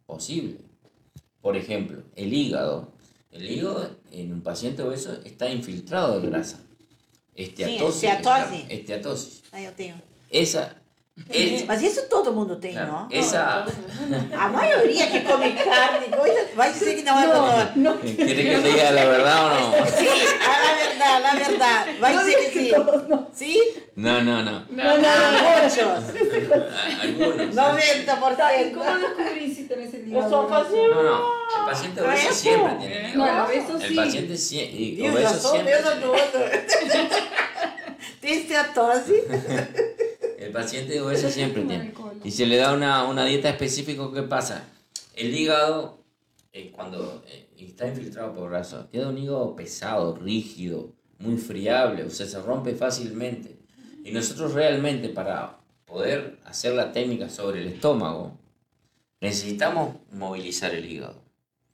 [0.06, 0.58] posible.
[1.41, 2.91] Por ejemplo, el hígado.
[3.32, 6.60] El hígado en un paciente obeso está infiltrado de grasa.
[7.36, 8.10] Esteatosis.
[8.49, 8.65] Sí.
[8.69, 9.43] Esteatosis.
[10.30, 10.82] Esa,
[11.30, 13.08] es, Mas isso todo mundo tem, não?
[13.12, 13.65] esa,
[14.38, 17.71] A maioria que come carne, coisa, vai dizer que não é doutor.
[17.75, 19.86] No, ¿quiere que diga la verdad o no?
[19.88, 20.08] Sim,
[20.39, 21.97] a la verdade, a verdade.
[21.99, 22.71] Vai dizer que sim.
[23.34, 23.62] Sim?
[23.97, 24.51] No, no, no.
[24.69, 24.97] Não,
[25.41, 25.80] muchos.
[25.80, 27.56] A- Algunos.
[27.56, 28.73] 90%.
[28.73, 30.23] ¿Cómo descubrí si tenés el hígado?
[30.25, 30.88] Eu só fazia.
[30.88, 31.17] No, no.
[31.60, 32.80] El paciente obeso hígado.
[32.84, 33.95] el obeso El sí.
[33.95, 34.34] paciente
[35.10, 36.41] obeso sou do outro.
[38.21, 39.25] Tem esteatose.
[40.47, 41.93] El paciente obeso siempre tiene.
[42.23, 44.63] Y se le da una, una dieta específica, ¿qué pasa?
[45.13, 45.97] El hígado,
[46.53, 52.10] eh, cuando eh, está infiltrado por grasa, queda un hígado pesado, rígido, muy friable, o
[52.10, 53.60] sea, se rompe fácilmente.
[54.05, 58.39] Y nosotros realmente para poder hacer la técnica sobre el estómago,
[59.19, 61.21] necesitamos movilizar el hígado.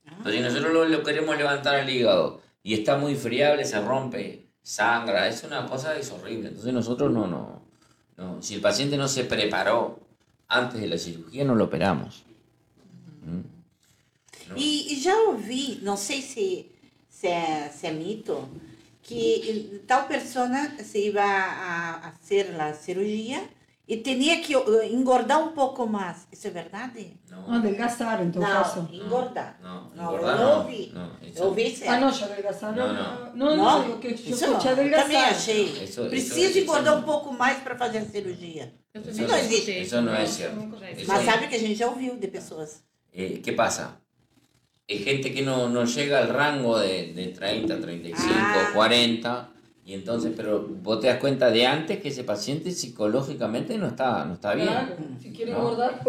[0.03, 4.47] Entonces, si nosotros lo, lo queremos levantar el hígado y está muy friable, se rompe,
[4.63, 6.47] sangra, es una cosa es horrible.
[6.47, 7.63] Entonces nosotros no, no,
[8.17, 9.99] no, si el paciente no se preparó
[10.47, 12.23] antes de la cirugía, no lo operamos.
[13.25, 13.53] ¿Mm?
[14.55, 16.69] E, e já ouvi, não sei se,
[17.09, 18.47] se, é, se é mito,
[19.01, 20.47] que tal pessoa
[20.83, 23.47] se ia a, a fazer a cirurgia
[23.85, 26.25] e tinha que uh, engordar um pouco mais.
[26.31, 27.19] Isso é verdade?
[27.29, 28.87] No, No, adelgazar en todo caso.
[28.89, 29.57] Não, engordar.
[29.61, 30.91] no, Não, engordar eu no, ouvi.
[30.93, 31.91] no, Eu eso- ouvi certo.
[31.91, 32.75] Ah, no, yo adelgazar.
[32.75, 33.35] No, No, no.
[33.35, 33.83] no, no, Não?
[33.83, 35.29] digo que yo Isso escuché eu também adelgazar.
[35.31, 35.83] achei.
[35.83, 38.73] Eso- Precisa eso- engordar eso- um pouco mais para fazer a cirurgia.
[38.93, 39.57] Eu Isso também não escutei.
[39.57, 39.81] existe.
[39.81, 40.55] Isso não é Isso certo.
[40.55, 41.25] nunca já Isso Mas aí.
[41.25, 42.83] sabe que a gente já ouviu de pessoas.
[43.13, 43.99] Eh, ¿Qué pasa?
[44.89, 48.71] Hay gente que no, no llega al rango de, de 30, 35, Ah.
[48.73, 49.49] 40,
[49.85, 54.23] y entonces, pero vos te das cuenta de antes que ese paciente psicológicamente no está,
[54.23, 54.67] no está bien.
[54.67, 55.57] Claro, si quiere No.
[55.57, 56.01] engordar.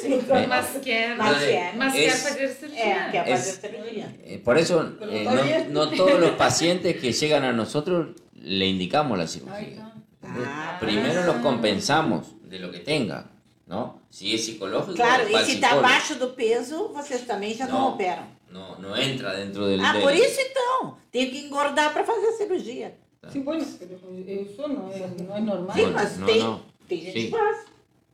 [0.00, 0.18] Sí.
[0.30, 1.16] Mas mas, quer.
[1.18, 3.06] quer Es- fazer cirurgia.
[3.08, 4.16] É, quer Es- fazer cirurgia.
[4.24, 9.18] Eh, por eso, eh, no, no todos los pacientes que llegan a nosotros le indicamos
[9.18, 9.92] la cirugía.
[10.22, 13.26] Ah, Primero los compensamos de lo que tenga,
[13.66, 14.00] ¿no?
[14.10, 17.88] Si es psicológico, Claro, e se está abaixo do peso, vocês também já não, Não.
[17.94, 18.37] operam.
[18.50, 19.80] No, no entra dentro del...
[19.84, 20.96] Ah, del- por isso então.
[21.10, 22.96] Tem que engordar para fazer a cirurgia.
[23.32, 25.76] Sí, bueno, pero eso no es, no es normal.
[25.76, 26.60] Sim, mas não, tem, não.
[26.88, 27.26] tem gente Sim.
[27.26, 27.58] que faz.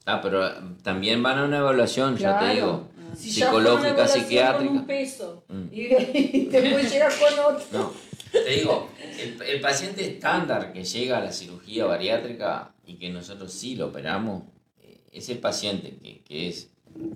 [0.07, 2.55] Ah, pero eh, también van a una evaluación, ya te Claro.
[2.55, 4.69] digo, Si ya fue una psicológica, psiquiátrica.
[4.71, 5.65] Con un peso Mm.
[5.71, 5.81] y,
[6.39, 7.65] y después llega con otro.
[7.73, 7.93] No,
[8.33, 13.53] te digo, el, el paciente estándar que llega a la cirugía bariátrica y que nosotros
[13.53, 14.43] sí lo operamos,
[14.83, 16.71] eh, es el paciente que, que es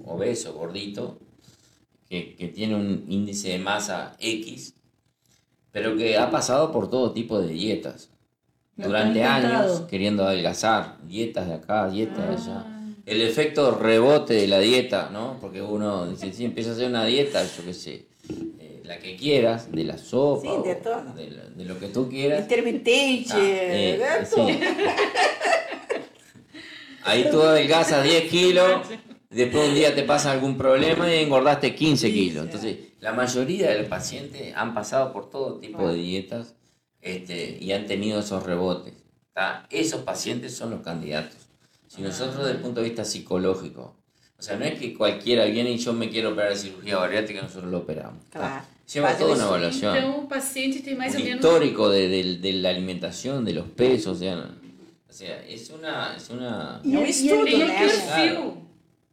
[0.05, 1.19] obeso, gordito,
[2.09, 4.75] que, que tiene un índice de masa X,
[5.73, 8.11] pero que ha pasado por todo tipo de dietas.
[8.77, 12.67] Durante años queriendo adelgazar, dietas de acá, dietas de allá.
[13.07, 15.37] El efecto rebote de la dieta, ¿no?
[15.41, 18.07] Porque uno dice, sí, empieza a hacer una dieta, yo qué sé,
[18.61, 21.13] eh, la que quieras, de la sopa, Sí, de o todo.
[21.15, 22.41] de, la- de lo que tú quieras.
[22.43, 24.61] Intermitente, Ah, eh, sí.
[27.05, 28.83] Ahí tú adelgazas 10 kilos,
[29.31, 32.45] después un día te pasa algún problema y engordaste 15 kilos.
[32.45, 36.55] Entonces, la mayoría de los pacientes han pasado por todo tipo de dietas
[37.01, 38.95] este, y han tenido esos rebotes.
[39.33, 39.67] ¿tá?
[39.71, 41.37] Esos pacientes son los candidatos.
[41.87, 43.95] Si nosotros desde el punto de vista psicológico,
[44.39, 47.43] o sea, no es que cualquiera viene y yo me quiero operar de cirugía bariátrica,
[47.43, 48.25] nosotros lo operamos.
[48.31, 48.39] ¿tá?
[48.39, 48.65] Claro.
[48.93, 49.97] Lleva toda una evaluación.
[49.97, 54.17] Então, o paciente tem mais un histórico de, de- de la alimentación, de los pesos,
[54.17, 54.51] o sea,
[55.09, 57.05] o sea, es una, es una Y um
[57.47, 58.53] el-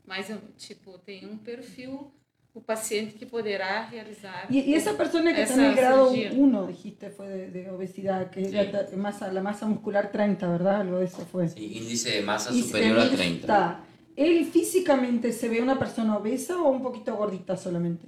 [0.05, 2.11] mas, tipo, tem um perfil,
[2.53, 4.47] o paciente que poderá realizar...
[4.49, 6.39] Y, y esa persona que está en el grado cirugía.
[6.39, 8.51] 1, dijiste, fue de, de obesidad, que Sí.
[8.51, 10.81] la, masa, la masa muscular 30, ¿verdad?
[10.81, 11.49] Algo de eso fue.
[11.49, 13.39] sí, índice de masa Y superior a él 30.
[13.41, 13.83] está-
[14.15, 18.07] ¿Él físicamente se ve una persona obesa o un poquito gordita solamente?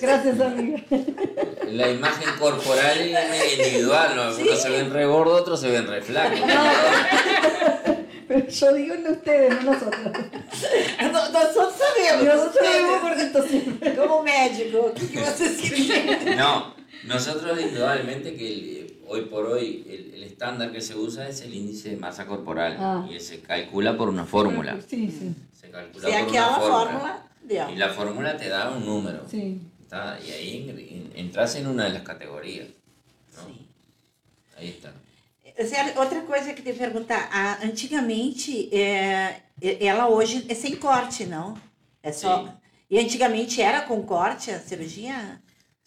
[0.00, 0.82] Gracias, amiga.
[0.88, 4.32] que la imagen corporal es individual, ¿no?
[4.32, 4.42] Sí.
[4.42, 6.38] unos se ven re gordos, otros se ven re flacos.
[8.28, 10.00] Pero yo digo de ustedes, no nosotros.
[11.12, 12.24] Nós todos sabemos.
[12.34, 13.94] Nosotros vemos gorditos siempre.
[13.96, 16.36] Como médico, que, que vocês queriam?
[16.36, 21.40] No, nosotros indudablemente que el- hoy por hoy el, el estándar que se usa es
[21.42, 23.06] el índice de masa corporal Ah.
[23.10, 24.72] y se calcula por una fórmula.
[24.88, 26.84] Sí, sí, Se calcula por aquela una fórmula.
[26.84, 27.70] fórmula deu.
[27.72, 29.20] Y la fórmula te da un número.
[29.28, 29.60] sí.
[29.88, 30.16] ¿tá?
[30.24, 32.68] Y ahí en- entras en una de las categorías.
[33.36, 33.42] ¿no?
[33.46, 33.58] Sim.
[34.56, 34.92] Ahí está.
[35.70, 39.42] Zé, outra coisa que te perguntar, a, antigamente, é,
[39.90, 41.54] ela hoje é sem corte, não?
[42.02, 42.32] É só.
[42.44, 42.50] Sim.
[42.92, 45.16] E antigamente era com corte a cirurgia?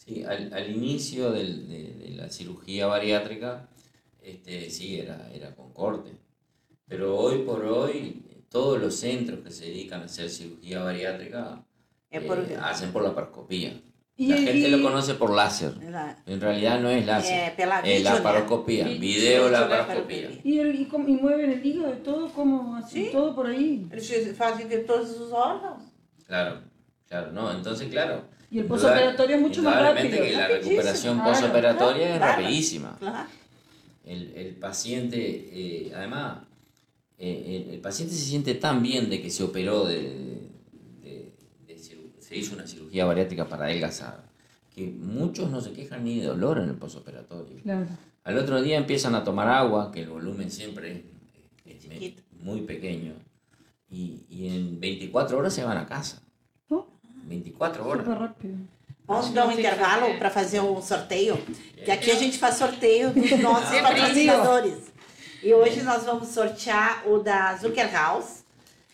[0.06, 3.70] Sí, al, al inicio del- de, de la cirugía bariátrica,
[4.22, 6.12] este, sí, era, era con corte.
[6.88, 11.64] Pero hoy por hoy, todos los centros que se dedican a hacer cirugía bariátrica
[12.12, 12.38] É por.
[12.40, 13.82] eh, hacen por laparoscopía.
[14.16, 15.74] Y- La gente y- lo conoce por láser.
[15.82, 17.56] Ela- En realidad no es láser.
[17.56, 18.16] Pela es vídeo, né?
[18.18, 20.30] laparoscopía, Vi- video vídeo laparoscopía.
[20.44, 23.10] ¿Y, el, y, cómo- y mueven el hígado y todo como así, Sí.
[23.12, 23.88] todo por ahí?
[23.90, 25.82] Eles fazem ver todos os órgãos.
[26.28, 26.62] Claro,
[27.08, 28.26] claro, no, entonces claro.
[28.54, 30.24] Y el postoperatorio es mucho más rápido.
[30.24, 32.42] que la recuperación Claro, claro, es claro.
[32.42, 32.96] rapidísima.
[33.00, 33.30] Claro.
[34.06, 35.18] El, el paciente,
[35.52, 36.40] eh, además,
[37.18, 40.50] eh, el, el paciente se siente tan bien de que se operó, de,
[41.02, 41.34] de-
[42.20, 44.24] se hizo una cirugía bariátrica para adelgazar,
[44.74, 47.58] que muchos no se quejan ni de dolor en el postoperatorio.
[47.64, 47.88] Claro.
[48.24, 51.04] Al otro día empiezan a tomar agua, que el volumen siempre
[51.66, 53.14] es, es muy pequeño,
[53.90, 56.22] y, y en 24 horas se van a casa.
[57.38, 57.44] ¿No?
[57.44, 58.06] 24 horas.
[58.06, 58.68] Super rápido.
[59.06, 61.38] Vamos dar um intervalo para fazer um sorteio,
[61.84, 64.94] que aqui a gente faz sorteio dos nossos patrocinadores.
[65.42, 68.46] E hoje nós vamos sortear o da Zucker House.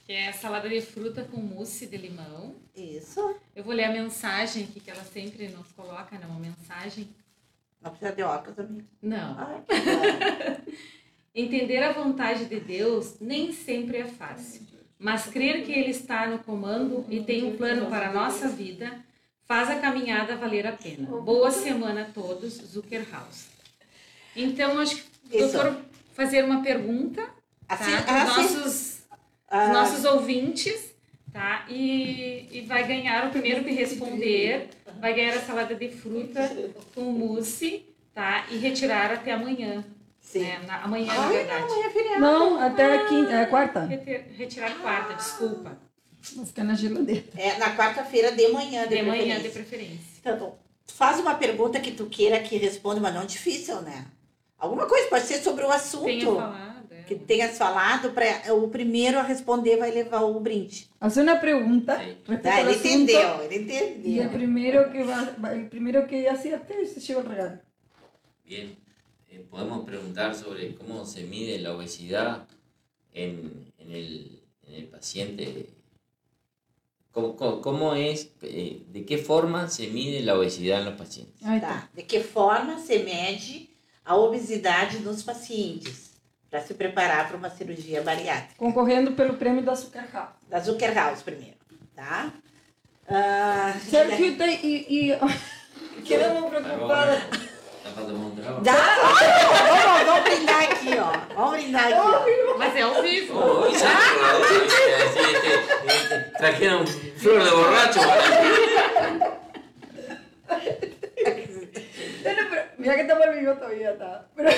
[0.07, 2.55] Que é salada de fruta com mousse de limão.
[2.75, 3.35] Isso.
[3.55, 6.25] Eu vou ler a mensagem aqui que ela sempre nos coloca, né?
[6.27, 7.07] Uma mensagem.
[7.79, 8.87] Não precisa de óculos, amigo.
[8.99, 9.37] Não.
[9.37, 9.63] Ai.
[11.35, 14.65] Entender a vontade de Deus nem sempre é fácil,
[14.99, 18.99] mas crer que Ele está no comando e tem um plano para a nossa vida
[19.45, 21.07] faz a caminhada valer a pena.
[21.07, 23.47] Boa semana a todos, Zucker House.
[24.35, 25.81] Então, acho que o doutor
[26.13, 27.23] fazer uma pergunta
[27.67, 29.01] tá, Assim, para os assim, nossos,
[29.49, 30.93] ah, os nossos ouvintes,
[31.31, 31.65] tá?
[31.69, 36.41] E, e vai ganhar o primeiro que responder, vai ganhar a salada de fruta
[36.93, 38.45] com mousse, tá?
[38.51, 39.83] E retirar até amanhã.
[40.31, 40.39] Sim.
[40.43, 40.59] né?
[40.67, 41.67] Na- amanhã, na Ai, verdade.
[41.67, 42.19] não, é feriado.
[42.21, 43.85] Não, até a quinta, é, quarta.
[43.85, 45.77] Reter- Retirar quarta, desculpa.
[46.35, 47.23] Vou ficar na geladeira.
[47.37, 49.51] É na quarta-feira de manhã, de, De manhã, de preferência.
[49.51, 50.19] preferência.
[50.19, 50.55] Então,
[50.87, 54.05] faz uma pergunta que tu queira que responda, mas não difícil, né?
[54.57, 56.91] Alguma coisa, pode ser sobre o assunto Tenha falado.
[56.91, 57.03] é.
[57.03, 60.89] que tenhas falado, para o primeiro a responder vai levar o brinde.
[61.97, 62.17] Sí.
[62.27, 64.29] respecto Tá, al ele asunto, entendeu, ele Y el entendeu.
[64.31, 67.59] primero que va, va- el primero que acierte se lleva el regalo.
[68.45, 68.75] Bien,
[69.29, 72.47] eh, podemos preguntar sobre cómo se mide la obesidad
[73.13, 75.69] en, en el, en el paciente.
[77.11, 81.43] ¿Cómo, cómo, cómo es, eh, de qué forma se mide la obesidad en los pacientes?
[81.43, 81.67] Ahí está.
[81.67, 81.89] Tá.
[81.93, 83.69] De que forma se mede
[84.05, 86.13] a obesidade nos pacientes
[86.49, 88.55] para se preparar para uma cirurgia bariátrica?
[88.57, 90.35] Concorrendo pelo prêmio da Açúcar House.
[90.49, 91.57] Da Zucker House primeiro,
[91.95, 92.33] tá?
[93.07, 97.48] Ah, Sergio, te, y, y quedamos preocupadas.
[98.63, 98.75] Dá?
[99.79, 101.11] Vamos, vamos brindar aqui, ó.
[101.35, 102.57] Vamos brindar aqui.
[102.57, 103.39] Mas é ao vivo.
[103.39, 103.85] Oh, este,
[105.05, 105.21] este,
[105.87, 107.99] este, trajeron flor de borracho.
[112.23, 114.25] Bueno, pero mira que estamos el vivo todavía, está.
[114.35, 114.49] Pero...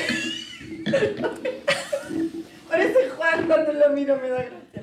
[2.70, 4.82] Parece Juan cuando lo miro, me da gracia.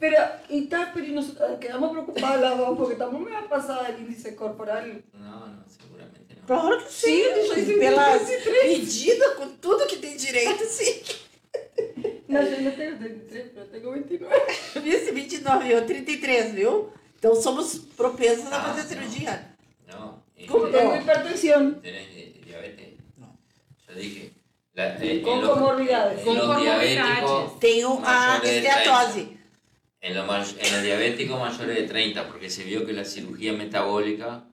[0.00, 0.16] Pero,
[0.48, 3.84] y está, pero y nos eh, quedamos preocupadas las dos porque estamos me ha pasado
[3.86, 5.02] el índice corporal.
[5.12, 6.17] No, no, seguramente.
[6.48, 7.22] Claro que sim,
[7.54, 8.18] Sim, sim, pela
[8.64, 11.02] medida, com tudo que tem direito, sim.
[12.26, 14.34] No, yo no tengo 33, pero tengo 29.
[14.86, 16.90] Esse 29, eu 33, viu?
[17.18, 18.88] Então somos propensos a Ah, fazer não.
[19.10, 19.54] cirurgia.
[19.86, 20.72] No, ¿Cómo no?
[20.72, 21.80] Tengo hipertensión.
[21.82, 22.94] ¿Tenés eh, diabetes?
[23.18, 23.38] No.
[23.86, 24.32] Yo dije.
[24.74, 26.24] La, eh, Con los- Con los comorbilidades.
[26.24, 28.78] diabéticos Tenho a mayores de 30.
[28.78, 29.28] esteatose.
[30.00, 34.44] En, may- en los diabéticos mayores de 30, porque se vio que la cirugía metabólica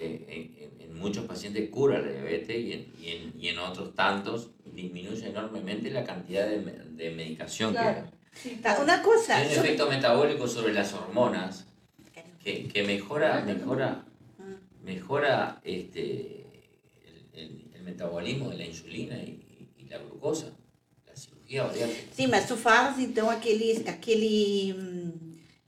[0.00, 0.57] eh,
[0.98, 5.26] en, muchos pacientes cura la diabetes y en, y en, y en otros tantos disminuye
[5.28, 8.04] enormemente la cantidad de, de medicación Claro.
[8.10, 8.84] que Sí, claro.
[8.84, 9.36] uma coisa.
[9.36, 11.64] Hay un efecto metabólico sobre las hormonas
[12.44, 14.04] que, que mejora, mejora,
[14.84, 16.46] mejora este,
[17.06, 20.52] el, el- el metabolismo de la insulina y, y la glucosa.
[21.06, 22.14] La cirugía bariátrica.
[22.14, 25.12] Sim, mas tu falas então aquele, aquele hum,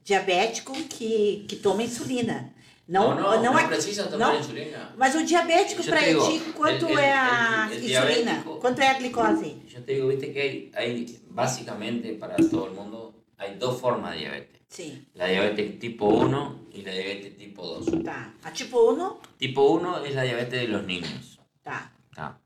[0.05, 2.53] diabético que, que toma insulina.
[2.87, 4.39] Não, no, no, no, a- precisa tomar não?
[4.39, 4.93] insulina.
[4.97, 8.43] Mas o diabético Eu para ti, quanto el- el- é a el- insulina?
[8.59, 9.55] Quanto é a glicose?
[9.67, 14.13] Yo te digo, viste que hay, hay básicamente para todo el mundo, hay dos formas
[14.13, 14.61] de diabetes.
[14.67, 18.03] Sim, La diabetes tipo 1 y la diabetes tipo 2.
[18.03, 18.33] tá.
[18.43, 21.39] A tipo 1, Tipo 1 es la diabetes de los niños.
[21.61, 21.91] tá.
[22.15, 22.39] ¿tá?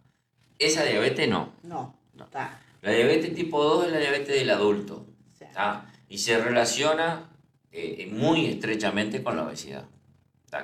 [0.60, 1.54] Esa diabetes no.
[1.64, 2.26] Não, No.
[2.30, 2.60] tá.
[2.82, 5.06] La diabetes tipo 2 es la diabetes del adulto.
[5.54, 5.86] ¿tá?
[6.10, 7.32] Y se relaciona
[7.72, 9.86] eh, muy estrechamente con la obesidad.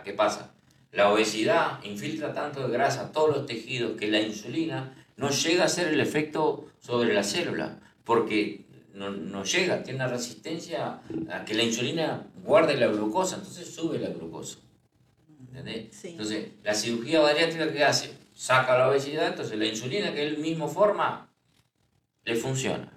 [0.03, 0.53] ¿Qué pasa?
[0.91, 5.63] La obesidad infiltra tanto de grasa a todos los tejidos que la insulina no llega
[5.63, 10.99] a hacer el efecto sobre la célula, porque no, no llega, tiene una resistencia
[11.29, 14.59] a que la insulina guarde la glucosa, entonces sube la glucosa.
[15.47, 15.95] ¿Entendés?
[15.95, 16.09] Sí.
[16.09, 20.67] Entonces, la cirugía bariátrica que hace, saca la obesidad, entonces la insulina que él mismo
[20.67, 21.29] forma,
[22.23, 22.91] le funciona.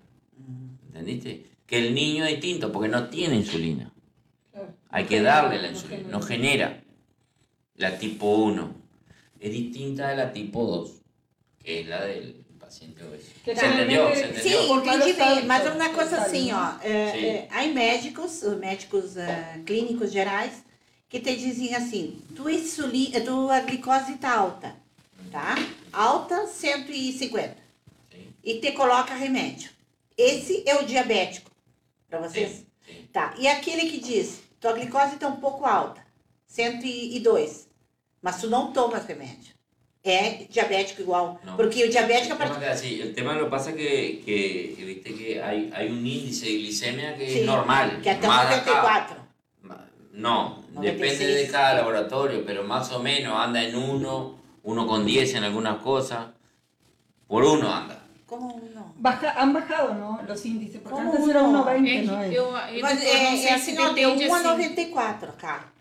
[0.87, 1.51] ¿Entendiste?
[1.67, 3.93] Que el niño es distinto porque no tiene insulina.
[4.91, 6.84] Hay que darle la insulina, no genera.
[7.77, 8.75] La tipo 1
[9.41, 10.91] es distinta de la tipo 2,
[11.63, 13.31] que es la del paciente obeso.
[13.45, 14.15] Que ¿Se entendió?
[14.15, 14.63] ¿Se entendió?
[14.63, 15.45] Sim, entendi bem.
[15.47, 16.75] Mas é uma coisa assim, ó.
[16.83, 17.27] É, Sim.
[17.27, 20.63] é, há médicos, os médicos é, clínicos gerais,
[21.09, 24.75] que te dizem assim, tua, insulina, tua glicose tá alta,
[25.31, 25.57] tá?
[25.93, 27.57] Alta 150.
[28.11, 29.71] Sí, E te coloca remédio.
[30.17, 31.51] Esse é o diabético,
[32.09, 32.51] para vocês?
[32.51, 33.09] sí, sí.
[33.13, 33.35] Tá.
[33.37, 36.04] E aquele que diz, tua glicose tá um pouco alta,
[36.55, 37.69] 102,
[38.23, 39.53] mas tu não tomas remédio.
[40.05, 41.41] É diabético igual.
[41.45, 41.57] No.
[41.57, 44.75] Porque o diabético, a El tema, partir que, sí, el tema lo pasa que, que,
[44.77, 48.01] que viste que hay, hay un índice de glicemia que Sí, es normal.
[48.03, 49.17] que é até más de acá, 94.
[49.63, 50.93] ma- No, 96.
[50.93, 55.45] depende de cada laboratorio, pero más o menos anda en uno, uno con 10 en
[55.45, 56.27] algunas cosas.
[57.27, 57.99] Por uno anda.
[58.27, 58.93] Como não?
[58.97, 60.21] Baja, han bajado, ¿no?
[60.29, 60.81] Los índices.
[60.83, 61.65] Porque ¿Cómo antes era no?
[61.65, 62.29] 1,20, É ¿no?
[62.31, 62.47] que eu,
[62.77, 64.93] eu Mas não é, é assim, ó, deu depende assim.
[64.93, 65.73] 1,94, cara.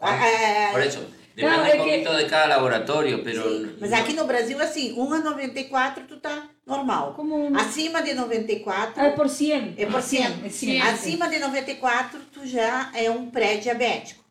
[0.00, 1.00] Ah, Ah, Por é, eso,
[1.36, 3.42] depende No, un es que- poquito de cada laboratorio, pero...
[3.48, 3.76] sim.
[3.80, 7.12] Mas aqui no Brasil, assim, 1,94 tu tá normal.
[7.14, 7.54] Como un...
[7.56, 9.74] Acima de 94 Ah, es por 100.
[9.76, 10.44] é por 100.
[10.46, 10.82] Es 100.
[10.82, 14.24] Acima de 94 tu já é um pré-diabético.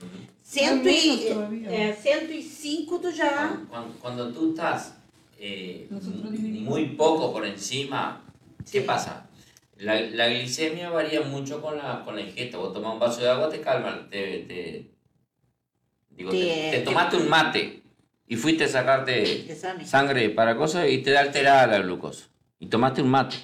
[0.00, 0.08] Ujú.
[0.42, 1.70] Cento menos e, todavía.
[1.70, 3.56] é, 105 tu já...
[3.68, 4.94] Cuando, cuando tú estás
[5.38, 6.68] eh, Nosotros m- dividimos.
[6.70, 8.22] muy poco por encima,
[8.70, 8.86] ¿qué Sí.
[8.86, 9.26] pasa?
[9.78, 12.56] La, la glicemia varía mucho con la, con la ingesta.
[12.58, 14.06] Vos tomás un vaso de agua, te calma.
[14.10, 14.90] Te, te-
[16.16, 17.82] digo, te, Te- te te- tomaste un mate
[18.26, 19.46] y fuiste a sacarte
[19.84, 22.26] sangre para cosas y te da alterada la glucosa.
[22.58, 23.36] Y tomaste un mate.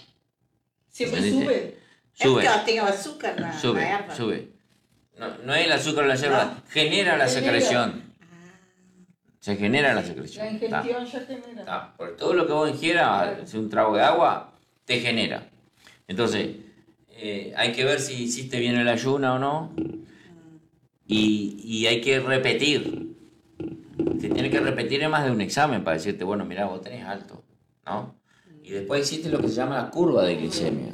[0.89, 1.45] Siempre ¿Entendiste?
[2.15, 2.43] sube.
[3.61, 3.81] Sube,
[4.17, 4.49] sube.
[5.19, 8.05] No, no es el azúcar de la yerba, genera la secreción.
[9.41, 10.47] Se genera la La secreción.
[10.47, 10.83] ¿tá?
[10.85, 11.65] ingestión ya genera.
[11.67, 14.53] Ah, por todo lo que vos ingieras, si un trago de agua,
[14.85, 15.49] te genera.
[16.09, 16.57] Entonces,
[17.11, 19.73] eh, hay que ver si hiciste bien el ayuno o no.
[21.09, 23.17] Y, y hay que repetir.
[24.21, 27.05] Te tiene que repetir en más de un examen para decirte, bueno, mira, vos tenés
[27.05, 27.43] alto,
[27.87, 28.15] ¿no?
[28.63, 30.93] Y después existe lo que se llama la curva de glicemia.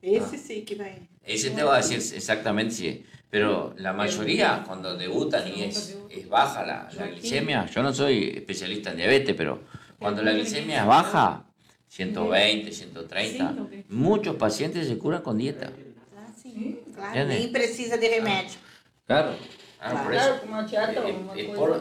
[0.00, 1.08] Esse sim que vai.
[1.22, 2.98] Ese te va a decir exactamente si es.
[3.28, 8.32] Pero la mayoría, cuando debutan y es, es baja la, la glicemia, yo no soy
[8.34, 9.60] especialista en diabetes, pero
[9.98, 11.44] cuando la glicemia es baja,
[11.88, 13.56] 120, 130,
[13.88, 15.72] muchos pacientes se curan con dieta.
[16.16, 17.26] Ah, sim, claro.
[17.28, 18.69] Nem precisa de remédio.
[19.10, 19.34] Claro,
[19.80, 20.12] claro, por.
[20.12, 21.58] Claro, como una chata o Es, una es cosa.
[21.58, 21.76] por,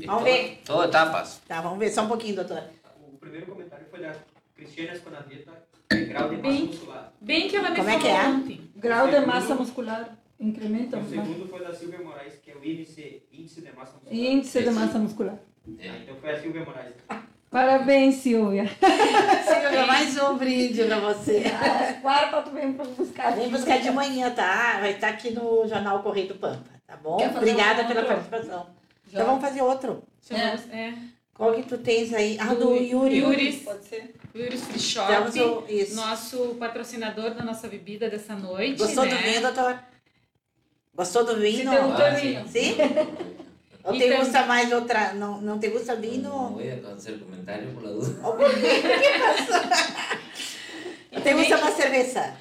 [0.00, 0.58] es Vamos ver.
[0.64, 1.42] todo etapas.
[1.46, 2.70] Tá, vamos ver só um pouquinho, doutora.
[3.12, 4.14] O primeiro comentário foi da
[4.56, 5.52] Cristiana com a dieta
[5.90, 7.12] de grau de massa Bem- muscular.
[7.20, 8.26] Bem que ela me Como é falou que é?
[8.26, 8.70] ontem.
[8.76, 10.16] Grado de masa muscular.
[10.40, 10.96] Incrementa.
[10.96, 14.14] O segundo foi da Silvia Moraes, que é o índice, índice de massa muscular.
[14.14, 15.38] Índice de masa muscular.
[15.78, 16.94] Eh, Então foi a Silvia Moraes.
[17.52, 18.64] Parabéns, Silvia.
[19.46, 21.42] Silvia, mais um brinde pra você.
[22.00, 23.32] Quarta, tu vem pra buscar.
[23.36, 24.78] Vem buscar de manhã, tá?
[24.80, 27.18] Vai estar aqui no Jornal Correio do Pampa, tá bom?
[27.36, 28.66] Obrigada um pela participação.
[29.06, 29.20] Já.
[29.20, 30.02] Então vamos fazer outro.
[30.26, 30.94] Chamamos, é.
[31.34, 32.38] Qual que tu tens aí?
[32.40, 33.18] Ah, do Yuri.
[33.18, 33.52] Yuri.
[33.52, 34.14] Pode ser.
[34.34, 35.94] Yuri Free Shop, o- isso.
[35.94, 38.78] nosso patrocinador da nossa bebida dessa noite.
[38.78, 39.14] Gostou né?
[39.14, 39.78] do vinho, doutor?
[40.94, 41.70] Gostou do vinho?
[41.70, 42.44] Ah,
[43.84, 45.12] o E te gusta mais outra?
[45.14, 46.30] Não, não te gusta no vinho?
[46.50, 48.28] voy a hacer comentarios por la duda.
[48.28, 48.78] Ou por quê?
[48.78, 49.18] O que
[49.48, 49.62] passou?
[51.22, 52.36] Te gusta mais cerveja?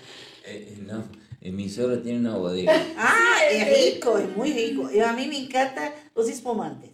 [0.46, 1.04] Eh, no,
[1.42, 2.72] eh, mi suegro tiene una bodega.
[2.98, 4.90] Ah, é rico, é muito rico.
[4.90, 6.92] Eu, a mim me encanta os espumantes.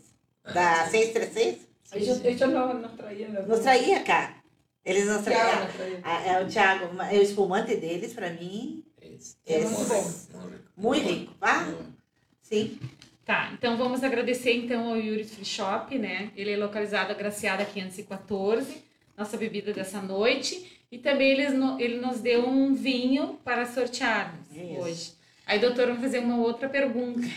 [0.53, 1.67] Da Ah, 636.
[1.93, 4.43] Ellos, ellos no, nos traían los Nos traía cá.
[4.83, 5.65] Eles nos Thiago traíam.
[5.65, 6.01] nos traía.
[6.03, 10.03] Ah, é o Thiago, é o espumante deles, pra mim, Es, Es muy bom.
[10.03, 10.71] rico, muy rico.
[10.75, 11.63] Muy rico, ¿va?
[11.63, 11.95] Muy bueno.
[12.41, 12.79] sim.
[13.27, 16.31] Tá, então vamos agradecer então ao Yuri Free Shop, né?
[16.33, 18.81] Ele é localizado Graciada 514,
[19.17, 20.79] nossa bebida dessa noite.
[20.89, 24.79] E também eles no- ele nos deu um vinho para sortearmos Isso.
[24.79, 25.13] hoje.
[25.45, 27.27] Aí, doutor, vamos fazer uma outra pergunta.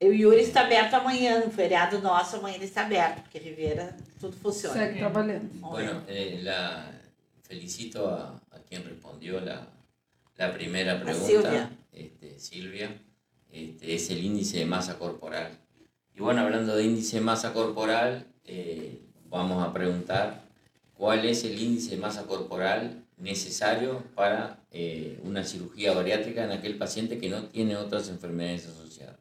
[0.00, 3.94] E o Yuri está aberto amanhã, no feriado nosso, amanhã ele está aberto, porque Rivera
[4.18, 4.74] tudo funciona.
[4.76, 5.50] Segue trabalhando.
[5.60, 6.90] Bueno, eh, la
[7.42, 9.68] felicito a, a quien respondió la,
[10.38, 11.70] la primera pregunta, Silvia.
[11.92, 13.11] Este, Silvia.
[13.52, 15.58] Este, es el índice de masa corporal.
[16.14, 18.98] Y bueno, hablando de índice de masa corporal, eh,
[19.28, 20.42] vamos a preguntar
[20.94, 26.76] cuál es el índice de masa corporal necesario para eh, una cirugía bariátrica en aquel
[26.76, 29.20] paciente que no tiene otras enfermedades asociadas.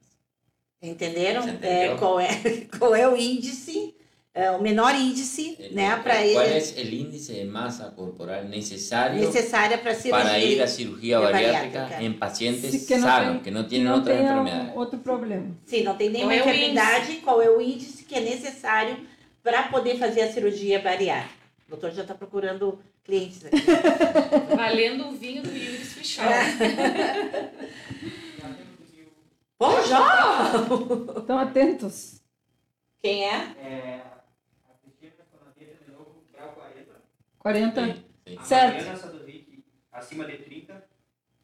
[0.82, 1.48] Entenderam?
[1.62, 2.32] É, qual, é,
[2.80, 3.94] qual é o índice,
[4.34, 8.50] é, o menor índice, Eh, né, para ¿Cuál ele, es el índice de masa corporal
[8.50, 10.24] necesario necessária para cirurgia.
[10.26, 12.04] para ir a cirugía de bariátrica bariátrica.
[12.06, 14.76] en pacientes que no sanos, ten- que tienen no otras tenha enfermedades.
[14.78, 15.48] outro problema.
[15.66, 18.96] Sim, não tem nenhuma Qual é o enfermidade, qual é o índice que é necessário
[19.44, 21.36] para poder fazer a cirurgia bariátrica.
[21.68, 23.58] O doutor já está procurando clientes aqui.
[24.56, 26.28] Valendo o vinho do Yuri Shop.
[29.60, 30.52] Bom, já!
[31.20, 32.22] Estão atentos.
[33.02, 33.36] Quem é?
[33.62, 34.00] É,
[37.42, 37.74] 40.
[37.82, 37.96] 40.
[38.28, 38.38] Sí.
[38.38, 38.76] A Certo.
[38.86, 39.00] Mariana
[39.92, 40.84] acima de 30.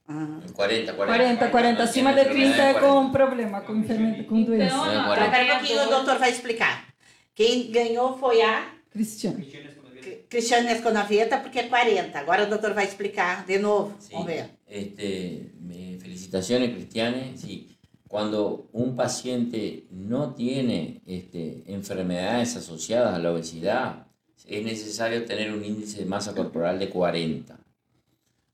[0.10, 1.18] Ah, 40, 40.
[1.18, 1.84] 40, 40.
[1.84, 4.66] Acima de 30 é com problema, com enfermidade, com doença.
[4.76, 6.88] Então, Espera um pouquinho, o doutor vai explicar.
[7.36, 9.36] Quem ganhou foi a Cristiano.
[9.36, 10.02] Cristina com a dieta.
[10.08, 12.18] Cri- Cristiane Esconaveta, porque é 40.
[12.20, 13.96] Agora o doutor vai explicar de novo.
[14.00, 14.14] Sí.
[14.14, 14.50] Vamos ver.
[14.68, 17.34] Este, me- felicitaciones, Cristiane.
[17.38, 17.78] Sí,
[18.08, 24.07] cuando un paciente no tiene este, enfermedades asociadas a la obesidad,
[24.48, 27.60] es necesario tener un índice de masa corporal de 40.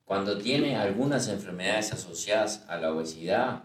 [0.06, 3.64] Cuando tiene algunas enfermedades asociadas a la obesidad,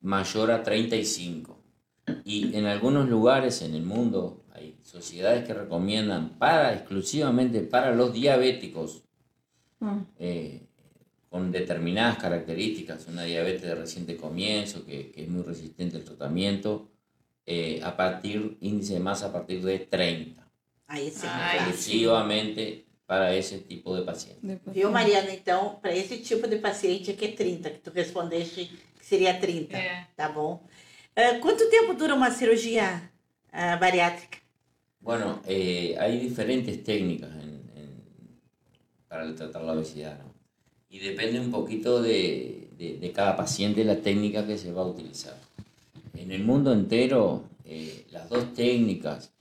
[0.00, 1.58] mayor a 35.
[2.24, 8.12] Y en algunos lugares en el mundo hay sociedades que recomiendan para exclusivamente para los
[8.12, 9.02] diabéticos
[9.80, 10.66] Ah, eh,
[11.30, 16.90] con determinadas características, una diabetes de reciente comienzo que, que es muy resistente al tratamiento,
[17.46, 20.39] eh, a partir, índice de masa a partir de 30,
[20.90, 21.70] Ai, claro.
[21.70, 24.38] exclusivamente para esse tipo de paciente.
[24.42, 25.30] depois- Viu, Mariana?
[25.32, 29.76] Então, para esse tipo de paciente aqui é 30, que tu respondeste que seria 30.
[29.76, 30.06] É.
[30.16, 30.62] Tá bom.
[31.16, 33.10] Ah, quanto tempo dura uma cirurgia
[33.52, 34.38] ah, bariátrica?
[35.00, 38.02] Bueno, eh, hay diferentes técnicas en- en-
[39.08, 40.30] para tratar la obesidad, ¿no?
[40.90, 44.86] Y depende un poquito de, de- de cada paciente la técnica que se va a
[44.86, 45.36] utilizar.
[46.14, 49.32] En el mundo entero, eh, las dos técnicas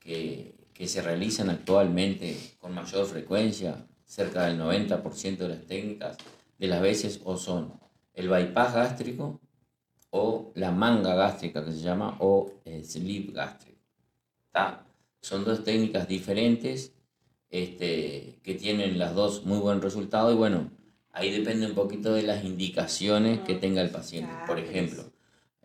[0.00, 6.16] que, que se realizan actualmente con mayor frecuencia, cerca del 90% de las técnicas,
[6.56, 7.80] de las veces o son
[8.14, 9.40] el bypass gástrico
[10.10, 13.80] o la manga gástrica que se llama o el sleeve gástrico.
[14.52, 14.86] ¿tá?
[15.20, 16.92] Son dos técnicas diferentes
[17.50, 20.70] este, que tienen las dos muy buen resultado y bueno,
[21.10, 24.32] ahí depende un poquito de las indicaciones que tenga el paciente.
[24.46, 25.07] Por ejemplo,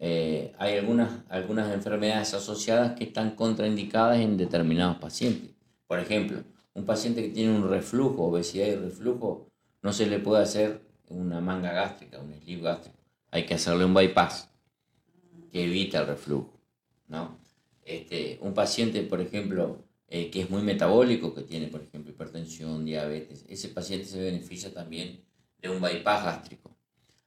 [0.06, 5.52] eh, hay algunas, algunas enfermedades asociadas que están contraindicadas en determinados pacientes.
[5.88, 6.44] Por ejemplo,
[6.74, 9.48] un paciente que tiene un reflujo, obesidad y reflujo,
[9.82, 12.98] no se le puede hacer una manga gástrica, un sleeve gástrico.
[13.32, 14.50] Hay que hacerle un bypass
[15.54, 16.60] que evita el reflujo,
[17.08, 17.38] ¿no?
[17.86, 22.84] Este, un paciente, por ejemplo, eh, que es muy metabólico, que tiene, por ejemplo, hipertensión,
[22.84, 25.24] diabetes, ese paciente se beneficia también
[25.60, 26.76] de un bypass gástrico.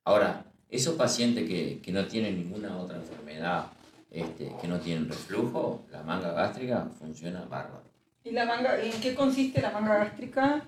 [0.05, 3.67] Ahora, esos pacientes que, que no tienen ninguna otra enfermedad,
[4.11, 7.85] este, que no tienen reflujo, la manga gástrica funciona bárbaro.
[8.25, 10.65] ¿Y la manga, en qué consiste la manga gástrica?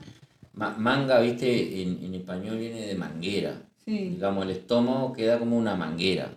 [0.55, 3.63] Ma- manga, viste, en, en español viene de manguera.
[3.85, 4.11] Sí.
[4.11, 6.31] Digamos, el estómago queda como una manguera.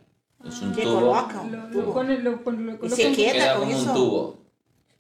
[0.46, 1.02] Es un Que tubo.
[1.02, 4.38] Lo, se queda como un tubo.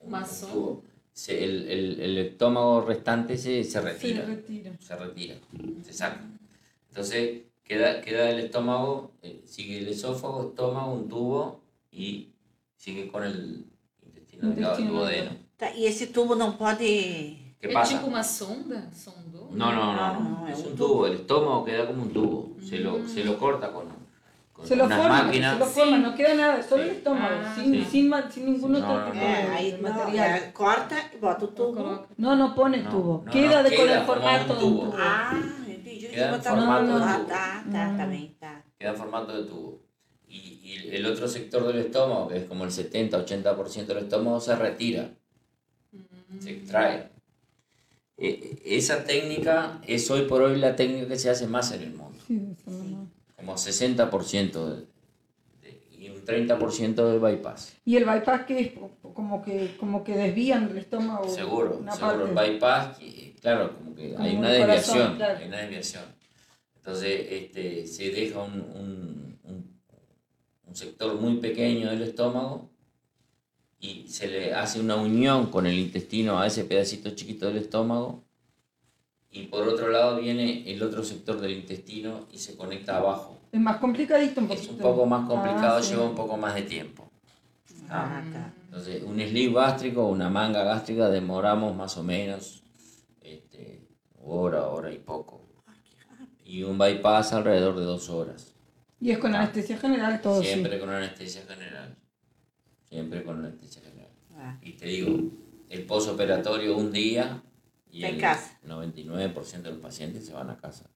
[0.01, 0.45] Un- Mazo.
[0.47, 0.83] un tubo.
[1.13, 4.25] Se- el, el- el estómago restante se, se se retira.
[4.25, 4.71] retira.
[4.79, 5.35] Se retira.
[5.83, 6.21] Se saca.
[6.89, 12.29] Entonces queda, queda el estómago, eh, sigue el esófago, estómago, un tubo y
[12.75, 13.65] sigue con el
[14.05, 15.31] intestino delgado, el Intestino duodeno.
[15.57, 17.37] Tá, e esse tubo não pode.
[17.59, 17.93] ¿Qué É pasa?
[17.95, 18.89] tipo uma sonda?
[18.91, 19.49] Sondou?
[19.51, 20.41] No, no, no, Ah, no.
[20.41, 21.05] no, Es es un un tubo.
[21.05, 22.55] El estómago queda como un tubo.
[22.59, 23.85] Se lo, se lo corta con,
[24.51, 25.53] con Se lo unas forma, máquinas.
[25.53, 27.53] se lo forma, no queda nada, solo el estómago, Ah.
[27.55, 27.85] sin, Sí.
[27.91, 29.23] sin, ma- sin ningún No, otro no, tipo.
[29.23, 30.25] É, de, aí de não, material.
[30.27, 31.73] é, corta e bota o tubo.
[31.75, 32.07] Coloca.
[32.17, 34.51] No, no pone No, tubo, no, queda no, de, con queda el como formato de
[34.53, 34.81] un tubo.
[34.85, 34.97] tubo.
[34.97, 35.39] Ah.
[36.11, 37.27] Queda o formato de tubo.
[38.77, 39.81] queda en formato de tubo.
[40.27, 44.55] Y, y el otro sector del estómago, que es como el 70-80% del estómago, se
[44.55, 45.09] retira,
[46.39, 47.09] se extrae.
[48.17, 51.93] Eh, esa técnica es hoy por hoy la técnica que se hace más en el
[51.93, 52.19] mundo.
[52.27, 52.97] Sí.
[53.35, 54.85] Como 60%
[56.31, 57.73] de- de- y un 30% del bypass.
[57.85, 58.71] Y el bypass que es
[59.13, 61.27] como que, como que desvían el estómago.
[61.29, 62.27] Seguro, una seguro.
[62.27, 62.97] El bypass,
[63.41, 65.15] claro, como que Como hay un una corazón, desviación.
[65.17, 65.39] claro.
[65.39, 66.03] Hay una desviación.
[66.77, 69.81] Entonces, este, se deja un, un- un-
[70.67, 72.69] un sector muy pequeño del estómago
[73.79, 78.23] y se le hace una unión con el intestino a ese pedacito chiquito del estómago.
[79.33, 83.37] Y por otro lado viene el otro sector del intestino y se conecta abajo.
[83.51, 85.91] Es más complicadito un Es un poco más complicado, Ah, sí.
[85.91, 87.11] lleva un poco más de tiempo.
[87.89, 88.53] Ah, tá.
[88.65, 92.63] Entonces, un sleeve gástrico, una manga gástrica, demoramos más o menos
[93.21, 93.87] este,
[94.23, 95.41] hora, hora y poco.
[96.45, 98.53] Y un bypass alrededor de dos horas.
[98.99, 101.97] Y es con anestesia general todo, Siempre con anestesia general.
[102.87, 104.11] Siempre con anestesia general.
[104.37, 104.57] Ah.
[104.61, 105.17] Y te digo,
[105.69, 107.41] el posoperatorio un día
[107.89, 108.57] y En el casa.
[108.65, 110.89] 99% de los pacientes se van a casa.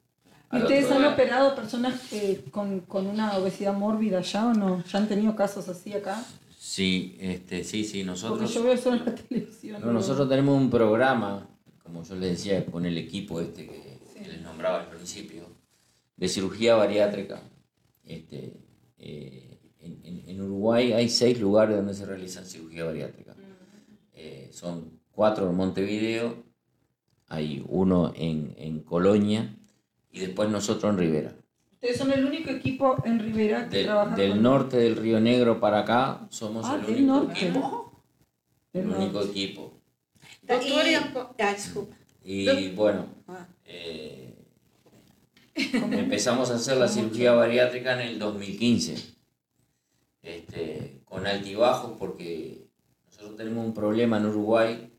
[0.55, 4.83] ¿Y Al ustedes han operado personas eh, con, con una obesidad mórbida ya o no?
[4.85, 6.23] ¿Ya han tenido casos así acá?
[6.57, 8.53] Sí, este, sí, sí, Porque nosotros...
[8.53, 9.81] yo veo solo en la televisión.
[9.83, 11.47] No, nosotros tenemos un programa,
[11.83, 15.43] como yo les decía, con el equipo este que, que les nombraba al principio,
[16.17, 17.41] de cirugía bariátrica.
[18.03, 18.53] Este,
[18.97, 23.35] eh, en, en- en Uruguay hay seis lugares donde se realiza cirugía bariátrica.
[24.13, 26.43] Eh, son cuatro en Montevideo,
[27.27, 29.55] hay uno en, en Colonia
[30.15, 31.33] y después nosotros en Rivera.
[31.73, 35.19] Ustedes son el único equipo en Rivera que Del, trabaja del con- norte del Río
[35.19, 37.33] Negro para acá somos Ah, el del único norte.
[37.45, 38.01] equipo.
[38.73, 39.29] El único norte.
[39.29, 39.81] equipo.
[40.47, 41.95] E- e a- Ah, desculpa.
[42.23, 43.45] Y bueno, Ah.
[43.65, 44.33] eh,
[45.53, 48.95] empezamos a hacer la cirugía bariátrica en el 2015,
[50.21, 52.65] este, con altibajos porque
[53.05, 54.91] nosotros tenemos un problema en Uruguay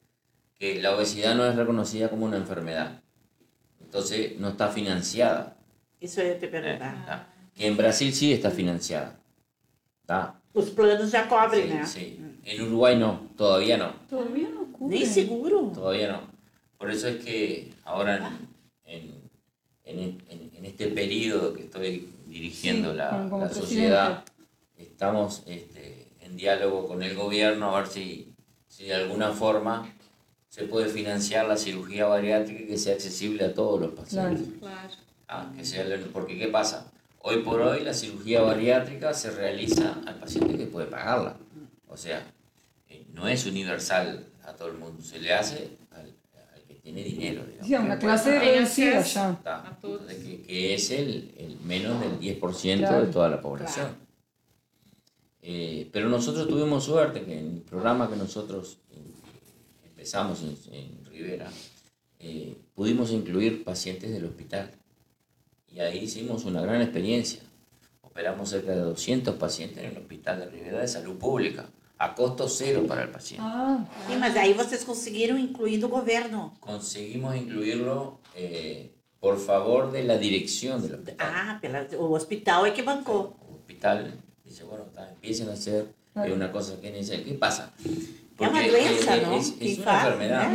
[0.58, 3.02] que la obesidad no es reconocida como una enfermedad,
[4.01, 5.57] entonces no está financiada.
[6.01, 7.32] Isso eu ia te perguntar.
[7.55, 9.18] Que en Brasil sí está financiada.
[10.05, 10.38] ¿tá?
[10.53, 11.86] Os planos já cobrem, Sí, né?
[11.86, 12.20] sí.
[12.44, 13.92] En Uruguay no, todavía no.
[14.09, 14.99] Todavía no cubre.
[14.99, 15.72] Nem seguro.
[15.74, 16.20] Todavía no.
[16.78, 18.30] Por eso es que ahora
[18.84, 19.03] en,
[19.84, 23.74] en, en- en- en este periodo que estoy dirigiendo Sí, la, como- como la presidente.
[23.76, 24.24] sociedad,
[24.76, 28.34] estamos este, en diálogo con el gobierno a ver si,
[28.68, 29.90] si de alguna forma
[30.57, 34.48] se puede financiar la cirugía bariátrica y que sea accesible a todos los pacientes.
[34.59, 34.88] Claro.
[35.28, 36.90] Ah, que sea el- porque ¿qué pasa?
[37.20, 41.36] Hoy por hoy la cirugía bariátrica se realiza al paciente que puede pagarla.
[41.88, 42.24] O sea,
[42.88, 46.14] eh, no es universal a todo el mundo, se le hace al,
[46.54, 47.44] al que tiene dinero.
[47.44, 47.66] digamos.
[47.66, 49.38] Sí, a una clase reducida ya.
[49.74, 53.04] Entonces, que, que es el, el menos del 10% Claro.
[53.04, 53.88] de toda la población.
[55.42, 58.78] Eh, pero nosotros tuvimos suerte que en el programa que nosotros
[60.07, 61.50] empezamos en, en Rivera,
[62.20, 64.70] eh, pudimos incluir pacientes del hospital.
[65.68, 67.40] Y ahí hicimos una gran experiencia.
[68.02, 71.66] Operamos cerca de 200 pacientes en el Hospital de Rivera de Salud Pública,
[71.98, 73.44] a costo cero para el paciente.
[73.44, 76.54] Ah, Sim, mas aí vocês conseguiram incluir do governo.
[76.61, 81.26] Conseguimos incluirlo eh, por favor de la dirección del hospital.
[81.28, 81.61] Ah,
[81.98, 83.36] o hospital é que bancou.
[83.42, 84.12] El hospital
[84.44, 87.24] dice, bueno, está, empiecen a hacer una cosa que es necesaria.
[87.24, 87.74] ¿Qué pasa?
[88.39, 89.37] Una Porque, doença, ¿no?
[89.37, 90.51] Es, es una enfermedad.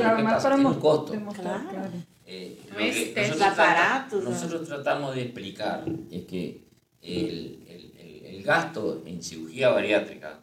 [0.55, 1.13] Tiene un costo.
[1.33, 1.89] Claro.
[2.25, 3.29] Eh, No lo es que test.
[3.31, 4.29] nosotros, Aparatos, trata- ¿no?
[4.29, 6.63] nosotros tratamos de explicar es que
[7.01, 10.39] el, el- el- el gasto en cirugía bariátrica,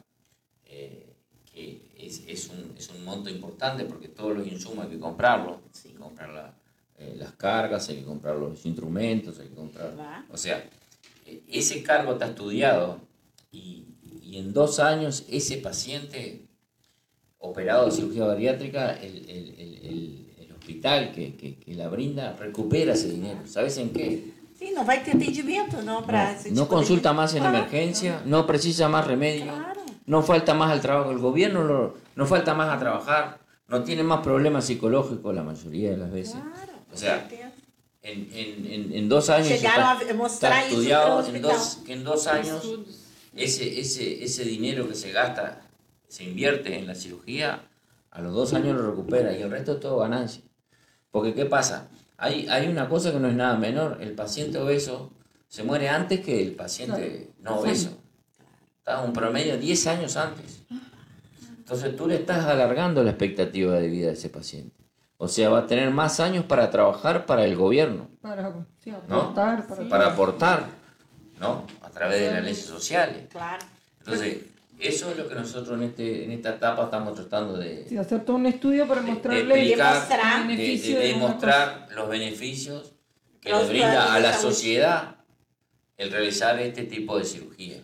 [0.67, 1.15] eh,
[1.51, 5.57] que es, es un, es un monto importante porque todos los insumos hay que comprarlos,
[5.85, 6.55] hay que comprar la-
[6.99, 9.95] eh, las cargas, hay que comprar los instrumentos, hay que comprar...
[10.31, 10.69] O sea,
[11.25, 13.01] eh, ese cargo está estudiado
[13.53, 13.85] y,
[14.23, 16.48] y en dos años ese paciente
[17.41, 22.35] operado de cirugía bariátrica, el, el- el- el- el hospital que, que- que la brinda
[22.39, 23.41] recupera ese dinero.
[23.47, 24.33] ¿Sabes en qué?
[24.59, 28.89] Sim, não vai ter atendimento, não, para No, no consulta más en emergencia, no precisa
[28.89, 29.81] más remedio, Claro.
[30.07, 34.03] no falta más al trabajo del gobierno, lo- no falta más a trabajar, no tiene
[34.03, 36.35] más problemas psicológicos la mayoría de las veces.
[36.35, 37.29] Claro, O sea.
[38.03, 41.79] En, en- en- en dos años Llegaron está, a mostrar está estudiado en el dos,
[41.85, 42.63] que en dos años
[43.37, 45.61] ese, ese, ese dinero que se gasta,
[46.09, 47.63] se invierte en la cirugía,
[48.11, 50.43] a los dos años lo recupera y el resto es todo ganancia.
[51.11, 51.89] Porque ¿qué pasa?
[52.17, 55.13] Hay, hay una cosa que no es nada menor, el paciente obeso
[55.49, 57.97] se muere antes que el paciente no obeso.
[58.79, 60.63] Está un promedio 10 años antes.
[61.59, 64.75] Entonces tú le estás alargando la expectativa de vida de ese paciente.
[65.19, 69.21] O sea, va a tener más años para trabajar para el gobierno Para sí, ¿no?
[69.21, 70.67] aportar, para, para aportar,
[71.41, 71.67] ¿no?
[71.83, 73.27] A través de las leyes sociales.
[73.29, 73.67] Claro.
[73.99, 74.45] Entonces,
[74.81, 78.25] eso es lo que nosotros en, este, en esta etapa estamos tratando de, sí, hacer
[78.25, 82.93] todo un estudio para de- de mostrarle explicar, de, de demostrar los beneficios
[83.41, 85.17] que le brinda a la sociedad
[85.97, 87.83] el realizar este tipo de cirugía.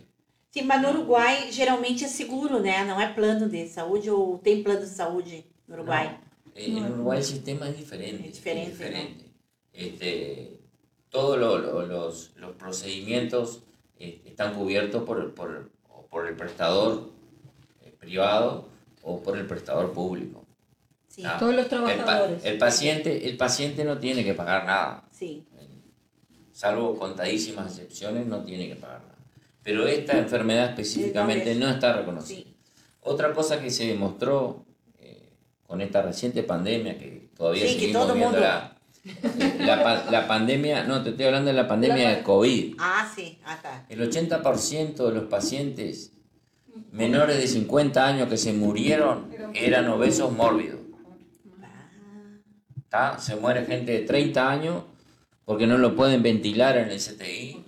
[0.51, 2.85] Sim, mas no Uruguai geralmente é seguro, né?
[2.85, 6.17] Não é plano de saúde ou tem plano de saúde no Uruguai.
[6.55, 8.29] Eh, en Uruguay el sistema es diferente.
[8.29, 9.25] Es diferente, es diferente.
[9.73, 10.61] Este,
[11.11, 13.65] todos lo- lo- los, los procedimientos
[13.99, 15.84] eh, están cubiertos por, por, o
[16.15, 17.11] por el prestador
[17.83, 18.69] eh, privado
[19.03, 20.45] o por el prestador público.
[21.09, 22.45] Sim, Ah, Todos los el, pa- trabajadores.
[22.45, 25.43] el paciente, el paciente no tiene que pagar nada, sim.
[26.53, 29.19] salvo contadísimas excepciones, no tiene que pagar nada.
[29.65, 32.45] Pero esta enfermedad específicamente no está reconocida.
[32.45, 32.55] Sim.
[33.01, 34.65] Otra cosa que se demostró
[35.01, 35.33] eh,
[35.67, 38.74] con esta reciente pandemia, que todavía Sí, que seguimos todo viendo mundo- la,
[39.61, 42.77] la, pa- la pandemia, no, te estoy hablando de la pandemia de COVID.
[42.79, 43.13] Ah.
[43.45, 43.87] Ah, tá.
[43.89, 46.13] El 80% de los pacientes
[46.91, 50.81] menores de 50 años que se murieron eran obesos mórbidos.
[52.89, 53.19] ¿Tá?
[53.19, 54.85] Se muere gente de 30 años
[55.45, 57.65] porque no lo pueden ventilar en el CTI,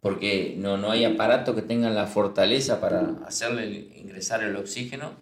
[0.00, 5.12] porque no, no hay aparato que tengan la fortaleza para hacerle ingresar el oxígeno.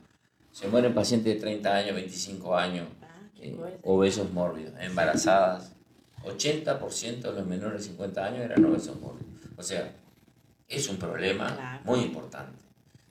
[0.53, 3.04] Se mueren pacientes de 30 años, 25 años, Ah,
[3.45, 5.73] eh, obesos mórbidos, embarazadas.
[6.25, 9.29] 80% de los menores de 50 años eran obesos mórbidos.
[9.57, 9.93] O sea,
[10.69, 11.81] es un problema Claro.
[11.85, 12.59] muy importante.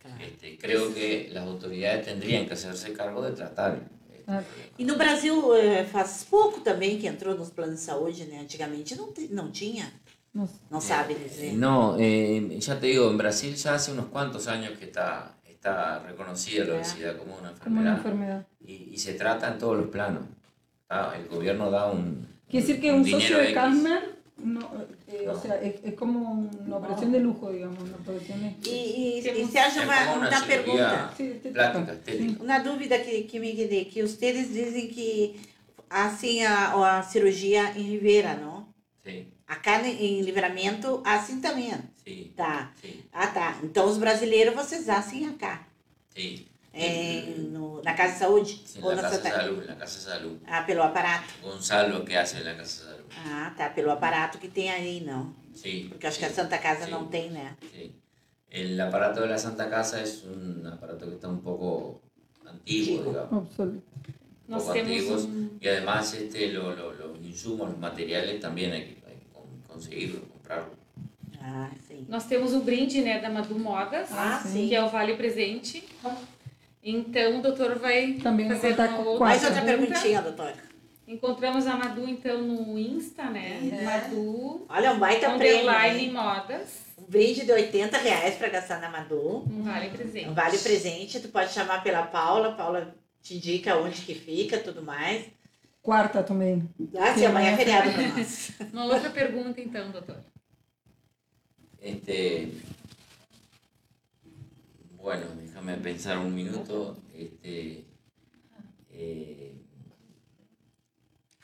[0.01, 0.23] Claro.
[0.23, 3.75] Este, creo que las autoridades tendrían que hacerse cargo de tratar.
[3.75, 3.93] este,
[4.25, 4.41] Ah.
[4.77, 8.39] E no Brasil eh, faz pouco também que entrou nos planos de saúde, né?
[8.39, 9.91] Antigamente não, não tinha.
[10.33, 11.53] No, Não sabe dizer.
[11.53, 15.99] No, eh, ya te digo, en Brasil ya hace unos cuantos años que está, está
[15.99, 18.47] reconocida la obesidad como una como una enfermedad enfermedad.
[18.67, 20.23] y, y se trata en todos los planos.
[20.89, 23.53] Ah, El gobierno da un, Quiere decir que un dinero socio de X.
[23.55, 23.99] Carmen,
[24.43, 24.59] no,
[25.07, 25.39] eh, o No.
[25.39, 28.47] sea, es, es como una operación de lujo, digamos, una operación de...
[28.69, 31.13] E, e Temos- Sérgio, uma, uma pergunta.
[32.41, 35.39] Uma dúvida que, que me quedei, que ustedes dizem que
[35.89, 38.67] assim a, a cirurgia em Rivera, não?
[39.03, 39.27] Sí.
[39.47, 41.71] Acá em Livramento, assim também.
[42.05, 42.71] Sí, Tá.
[42.81, 43.59] sí, Ah, tá.
[43.63, 45.67] Então os brasileiros vocês assem acá.
[46.13, 46.47] sí.
[46.75, 48.63] Em, no, na Casa de Saúde?
[48.75, 50.37] En ou na Casa Santa Salud, en la Casa Salud.
[50.47, 51.27] Ah, pelo aparato.
[51.43, 53.05] Gonzalo, ¿qué hace en la Casa Salud?
[53.15, 53.69] Ah, tá.
[53.75, 55.35] Pelo aparato que tem aí, não.
[55.53, 55.85] Sí.
[55.87, 57.55] Porque acho sí, que a Santa Casa sí, não tem, né?
[57.71, 57.93] sí.
[58.49, 62.01] El aparato de la Santa Casa es un aparato que está un poco
[62.43, 63.31] antiguo, digamos.
[63.49, 63.83] Absoluto.
[64.47, 68.71] Nós poco temos antiguos um, y además este, lo- lo- los insumos, los materiales también
[68.73, 70.77] hay que, hay que con- conseguirlos, comprarlos.
[71.45, 72.05] Ah, sim.
[72.07, 74.69] nós temos o brinde né, da Madu Modas, Ah, sim.
[74.69, 75.83] que é o Vale Presente.
[76.81, 80.55] Então o doutor vai Também fazer uma com outra Mais outra perguntinha, doutora.
[81.05, 83.59] Encontramos a Madu então no Insta, né?
[83.71, 83.81] É.
[83.83, 85.69] Madu Olha, um baita prêmio.
[85.69, 86.11] Underline?
[86.11, 89.43] Modas, Um brinde de 80 reais para gastar na Madu.
[89.49, 90.29] um vale presente.
[90.29, 91.19] Um vale presente.
[91.19, 92.53] Tu pode chamar pela Paula.
[92.53, 95.25] Paula te indica onde que fica, tudo mais.
[95.81, 96.63] Quarta também.
[96.97, 98.51] Ah, sim, amanhã é feriado para nós.
[98.71, 100.17] Uma outra pergunta então, doutor.
[101.83, 102.49] Este,
[104.95, 106.97] bueno, déjame pensar un minuto.
[107.13, 107.83] Este,
[108.89, 109.53] eh,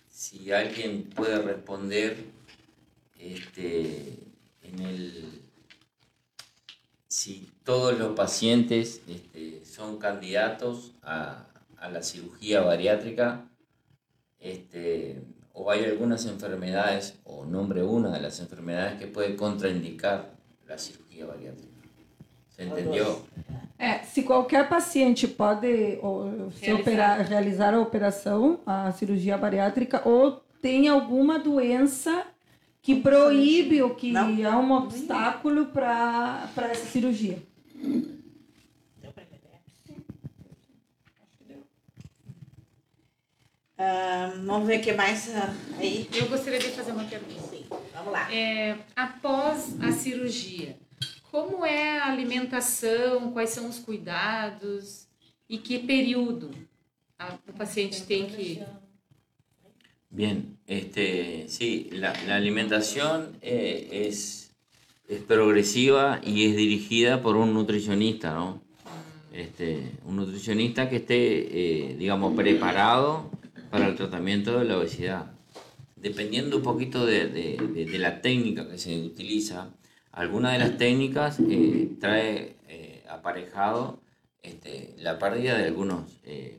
[0.08, 2.24] si alguien puede responder
[3.20, 4.14] este,
[4.62, 5.42] en el,
[7.10, 13.46] si todos los pacientes este, son candidatos a, a la cirugía bariátrica,
[14.40, 15.22] este,
[15.60, 20.32] o hay algunas enfermedades, o nombre una de las enfermedades que puede contraindicar
[20.66, 21.68] la cirugía bariátrica.
[22.55, 23.26] ¿Se entendió?
[23.78, 26.82] É, se qualquer paciente pode ou, se Realizar.
[26.82, 32.26] operar, realizar a operação, a cirurgia bariátrica, ou tem alguma doença
[32.82, 34.30] que proíbe ou que Não.
[34.45, 37.38] é um obstáculo para essa cirurgia.
[44.44, 46.10] Vamos ver o que mais ah, aí.
[46.14, 47.40] Eu gostaria de fazer uma pergunta.
[47.50, 47.64] Sim,
[47.94, 48.30] vamos lá.
[48.34, 50.76] É, após a cirurgia,
[51.32, 55.08] como é a alimentação, quais são os cuidados
[55.48, 56.52] e que período
[57.18, 58.62] a- o paciente tem que.
[60.12, 64.52] Bien, este, sí, la, la alimentación eh, es,
[65.08, 68.60] es progresiva y es dirigida por un nutricionista, ¿no?
[69.32, 73.30] Este, un nutricionista que esté, eh, digamos, preparado
[73.70, 75.32] para el tratamiento de la obesidad.
[75.96, 77.58] Dependiendo un poquito de,
[78.00, 79.70] la técnica que se utiliza,
[80.12, 84.00] alguna de las técnicas eh, trae eh, aparejado
[84.42, 86.04] este, la pérdida de algunas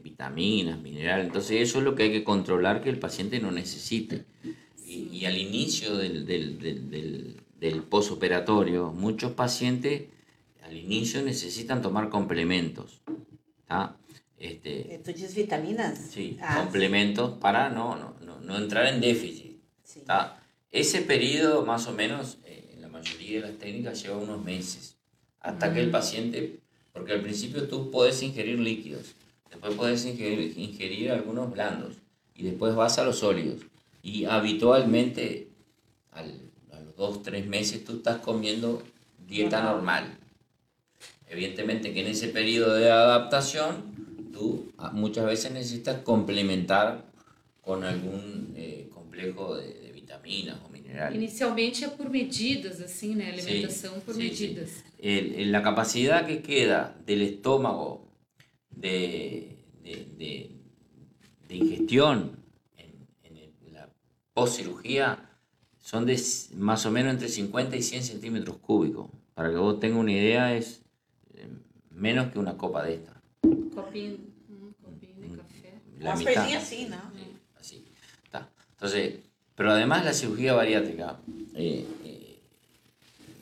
[0.02, 1.26] vitaminas, minerales.
[1.26, 4.24] Entonces eso es lo que hay que controlar que el paciente no necesite.
[4.86, 10.04] Y, y al inicio del, del, del, del, del posoperatorio, muchos pacientes
[10.70, 13.00] al inicio necesitan tomar complementos.
[13.66, 13.96] ¿tá?
[14.40, 15.98] Este, diz vitaminas?
[15.98, 19.60] sí, Ah, complementos para no, no, no, no entrar en déficit.
[20.06, 20.42] ¿tá?
[20.72, 24.96] Ese periodo, más o menos, eh, en la mayoría de las técnicas lleva unos meses,
[25.40, 26.58] hasta que el paciente,
[26.94, 29.14] porque al principio tú puedes ingerir líquidos,
[29.50, 31.96] después puedes ingerir, ingerir algunos blandos,
[32.34, 33.60] y después vas a los sólidos.
[34.02, 35.48] Y habitualmente,
[36.12, 38.82] al- a los dos, tres meses, tú estás comiendo
[39.28, 40.16] dieta normal.
[41.28, 43.89] Evidentemente que en ese periodo de adaptación,
[44.40, 47.04] tú ah, muchas veces necesitas complementar
[47.60, 51.16] con algún eh, complejo de, de vitaminas o minerales.
[51.16, 53.28] Inicialmente é por medidas, assim, né?
[53.30, 54.70] Alimentação por sí, medidas.
[54.98, 58.08] El- el- la capacidad que queda del estómago
[58.70, 60.50] de, de, de-
[61.48, 62.36] de ingestión
[62.76, 63.88] en, la
[64.32, 65.06] postcirugía
[65.78, 66.16] son de
[66.56, 69.10] más o menos entre 50 y 100 centímetros cúbicos.
[69.34, 70.82] Para que vos tengas una idea, es
[71.34, 71.48] eh,
[71.90, 73.19] menos que una copa de esta.
[73.74, 74.18] Copinho,
[74.50, 75.72] um copinho de café.
[76.00, 76.34] La Umas mitad.
[76.34, 76.98] coisinhas assim, não?
[77.14, 77.84] Sí, así.
[78.24, 78.48] Está.
[78.74, 79.14] Entonces,
[79.54, 81.18] pero además la cirugía bariátrica
[81.54, 82.40] eh, eh,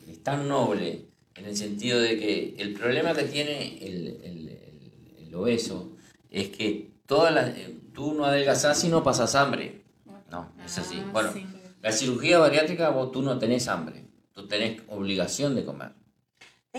[0.08, 5.26] es tan noble en el sentido de que el problema que tiene el, el- el-
[5.28, 5.96] el obeso
[6.30, 9.82] es que todas las, eh, tú no adelgazás y no pasas hambre.
[10.30, 10.96] No, es así.
[11.00, 11.32] Ah, Bueno,
[11.80, 15.92] la cirugía bariátrica vos tú no tenés hambre, tú tenés obligación de comer.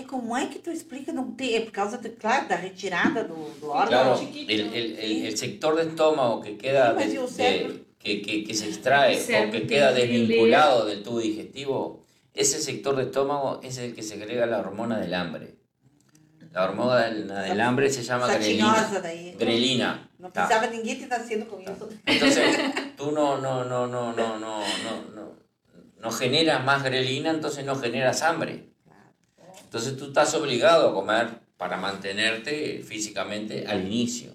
[0.00, 1.56] É como é que tu explica não ter?
[1.56, 3.88] É por causa, de, claro, da retirada do, do órgão.
[3.88, 8.22] Claro, el, el- el- el sector de estómago que queda Sí, pues, de- de- que,
[8.22, 12.02] que- que se extrae o que queda que desvinculado del tubo digestivo,
[12.34, 15.56] ese sector de estómago es el que segrega la hormona del hambre.
[16.52, 18.74] La hormona del, del hambre se llama grelina.
[19.38, 20.08] Grelina.
[20.18, 20.46] Não Tá.
[20.46, 21.88] precisava ninguém ter nascido com isso.
[22.06, 22.44] Entonces,
[22.96, 25.36] tú no, no, no, no, no, no, no, no,
[26.02, 28.68] no generas más grelina, entonces no generas hambre.
[29.70, 34.32] Entonces tú estás obligado a comer para mantenerte físicamente al inicio.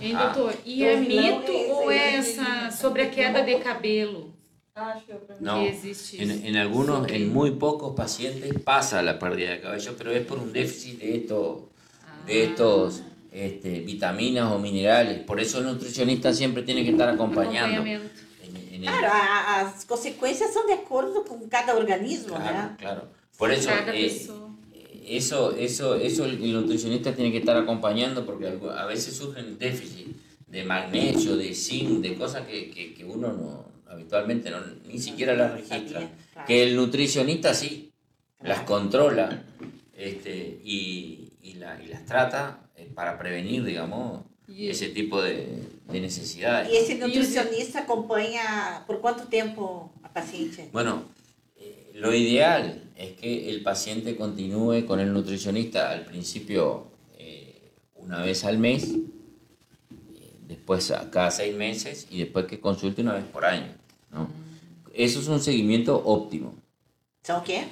[0.00, 0.32] Hein, Ah.
[0.32, 0.54] doutor?
[0.64, 4.32] E Então, é mito ou é essa sobre a queda de cabelo?
[4.76, 4.94] Ah.
[5.40, 10.24] No, En, en algunos, en muy pocos pacientes pasa la pérdida de cabello, pero es
[10.24, 11.62] por un déficit de estos,
[12.24, 12.44] de Ah.
[12.46, 13.02] estos
[13.32, 15.18] este, vitaminas o minerales.
[15.24, 17.84] Por eso el nutricionista siempre tiene que estar acompañando.
[17.84, 18.08] En-
[18.74, 22.76] en el- Claro, a- as consequências são de acordo com cada organismo, claro, né?
[22.78, 23.02] claro.
[23.36, 24.49] Por eso, eh.
[25.16, 28.46] Eso, eso, eso el nutricionista tiene que estar acompañando porque
[28.76, 30.08] a veces surgen déficit
[30.46, 35.34] de magnesio, de zinc, de cosas que, que, que uno no, habitualmente no, ni siquiera
[35.34, 36.10] las registra.
[36.46, 37.92] Que el nutricionista sí,
[38.42, 39.44] las controla
[39.96, 46.00] este, y, y, la- y las trata eh, para prevenir, digamos, ese tipo de, de
[46.00, 46.68] necesidades.
[46.72, 50.68] E esse nutricionista acompanha por quanto tempo a paciente?
[50.72, 51.04] Bueno,
[52.00, 56.86] lo ideal es que el paciente continúe con el nutricionista al principio
[57.18, 63.02] eh, una vez al mes, eh, después a cada seis meses y después que consulte
[63.02, 63.72] una vez por año.
[64.10, 64.28] ¿no?
[64.92, 66.54] Eso es un seguimiento óptimo.
[67.22, 67.64] São o quê?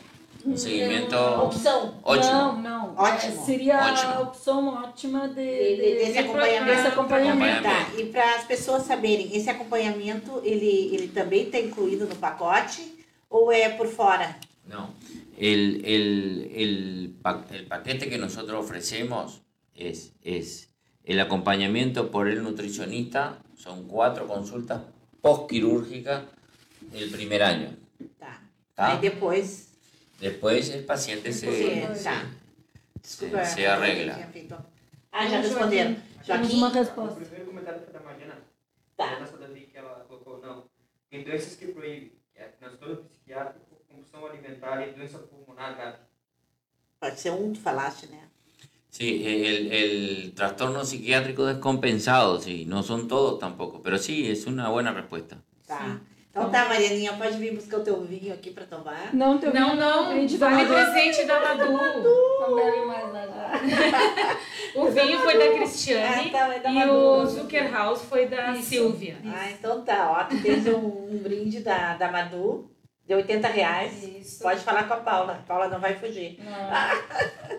[0.44, 1.94] Un seguimiento Opção.
[2.04, 2.32] ótimo.
[2.32, 2.94] Não, não.
[2.96, 3.44] Ótimo.
[3.44, 4.12] Seria Ótimo.
[4.12, 6.76] a opção ótima de, De- de- de- desse de- acompanhamento.
[6.76, 7.62] desse acompanhamento.
[7.64, 12.82] Tá, e para as pessoas saberem, esse acompanhamento, ele, ele também está incluído no pacote
[13.28, 14.38] ou é por fora?
[14.66, 14.94] No,
[15.36, 19.40] el, el, el, pa- el paquete que nosotros ofrecemos
[19.74, 20.68] es, es
[21.04, 24.82] el acompañamiento por el nutricionista, son cuatro consultas
[25.20, 26.24] postquirúrgicas
[26.92, 27.76] el primer año.
[28.18, 28.40] Tá.
[28.74, 28.92] Tá.
[28.92, 29.68] Aí depois.
[30.20, 31.86] Después el paciente se,
[33.02, 34.18] se, se eu arregla.
[35.12, 35.94] Ah, já responderam.
[35.94, 36.56] Temos Joaquim?
[36.58, 37.14] uma O resposta.
[37.20, 38.34] primeiro comentário foi da Mariana.
[38.96, 39.06] Tá.
[39.06, 39.78] Mariana Sadali, que
[42.38, 45.98] é transtorno psiquiátrico, compulsão alimentar e doença pulmonar grave.
[47.00, 48.28] Pode ser um, tu falaste, né?
[48.90, 54.70] Sí, el, el trastorno psiquiátrico descompensado, sí, no son todos tampoco, pero sí, es una
[54.70, 55.42] buena respuesta.
[55.66, 56.00] Tá.
[56.38, 59.10] Então tá, Marianinha, pode vir buscar o teu vinho aqui para tomar.
[59.12, 61.72] Não, teu Não, vinho, não, a gente vale presente da Madu.
[61.72, 63.28] Não bebe mais nada.
[64.74, 66.92] O vinho foi da Cristiane Ah, tá, é da e Madu.
[66.92, 68.68] o Zucker House foi da Isso.
[68.68, 69.16] Silvia.
[69.24, 70.24] Ah, então tá, ó.
[70.24, 70.76] Tu tens um,
[71.10, 72.70] um brinde da, da Madu
[73.04, 74.04] de 80 reais.
[74.04, 74.42] Isso.
[74.42, 75.32] Pode falar com a Paula.
[75.32, 76.38] A Paula não vai fugir.
[76.44, 77.58] Não.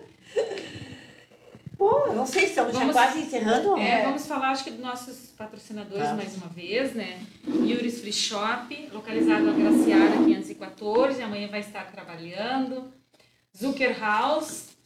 [1.80, 3.74] Pô, não sei, estamos já Vamos- quase encerrando.
[3.78, 6.14] É, vamos falar, acho que dos nossos patrocinadores Tá.
[6.14, 7.18] mais uma vez, né?
[7.48, 12.92] Yuri's Free Shop, localizado na Graciada 514, amanhã vai estar trabalhando.
[13.56, 14.76] Zucker House,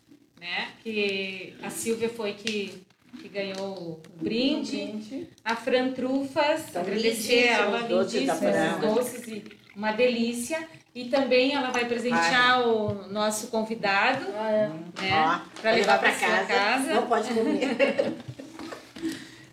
[0.41, 0.69] né?
[0.85, 2.81] Que a Silvia foi que,
[3.21, 4.77] que ganhou o brinde.
[4.77, 10.65] Gente, A Fran Trufas, São agradecer ela, lindíssimos doces doces e uma delícia.
[10.95, 14.69] E também ela vai presentear o nosso convidado, ah, é.
[14.69, 15.13] né?
[15.13, 16.95] Ó, Pra levar pra sua casa.
[16.95, 18.15] Não pode comer.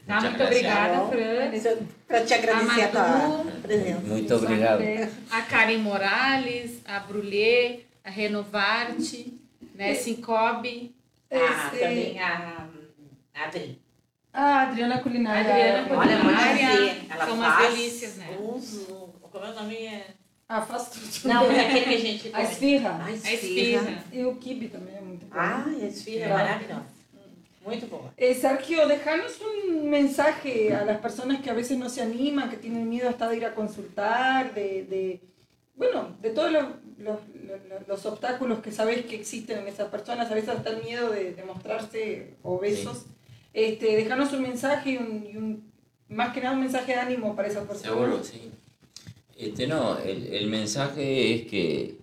[0.05, 0.21] Tá?
[0.21, 1.77] Muito obrigada, Fran.
[2.07, 3.61] Para te agradecer a, tua Madu.
[3.61, 3.99] presença.
[4.01, 4.81] Muito obrigado.
[5.31, 9.39] A Karen Morales, a Brulé, a Renovarte,
[9.73, 9.93] né?
[9.95, 10.93] Sincobe,
[11.31, 12.67] Ah, também a
[13.33, 13.81] a Adri.
[14.33, 15.41] Ah, Adriana a Culinária.
[15.53, 16.67] Adriana Olha, Culinária.
[16.67, 17.05] dizer.
[17.09, 18.37] Ela São umas faz delícias, né?
[18.39, 18.87] uns...
[19.31, 19.75] Como é o nome?
[19.87, 20.05] É...
[20.53, 21.33] Ah, faz tudo.
[21.33, 23.05] Não, é aquele que a gente A esfirra.
[23.05, 24.03] A esfirra.
[24.11, 25.35] E o kibe também é muito bom.
[25.37, 26.85] Ah, a esfirra é maravilhosa.
[27.65, 28.11] Muito boa.
[28.17, 32.57] Eh, Sergio, dejanos un mensaje a las personas que a veces no se animan, que
[32.57, 35.21] tienen miedo hasta de ir a consultar, de, de
[35.75, 36.65] bueno, de todos los,
[36.97, 37.19] los,
[37.69, 41.11] los- los obstáculos que sabéis que existen en esas personas, a veces hasta el miedo
[41.11, 43.05] de, de mostrarse obesos.
[43.53, 45.71] Este, dejanos un mensaje y un, y un-
[46.09, 47.93] más que nada un mensaje de ánimo para esas personas.
[47.93, 48.51] Seguro, sí.
[49.41, 51.97] Este, no, el, el mensaje es que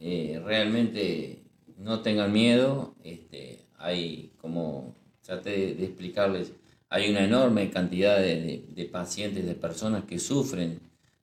[0.00, 1.44] eh, realmente
[1.76, 2.96] no tengan miedo.
[3.04, 6.52] Este, hay, como traté de, explicarles,
[6.88, 10.80] hay una enorme cantidad de, de- pacientes, de personas que sufren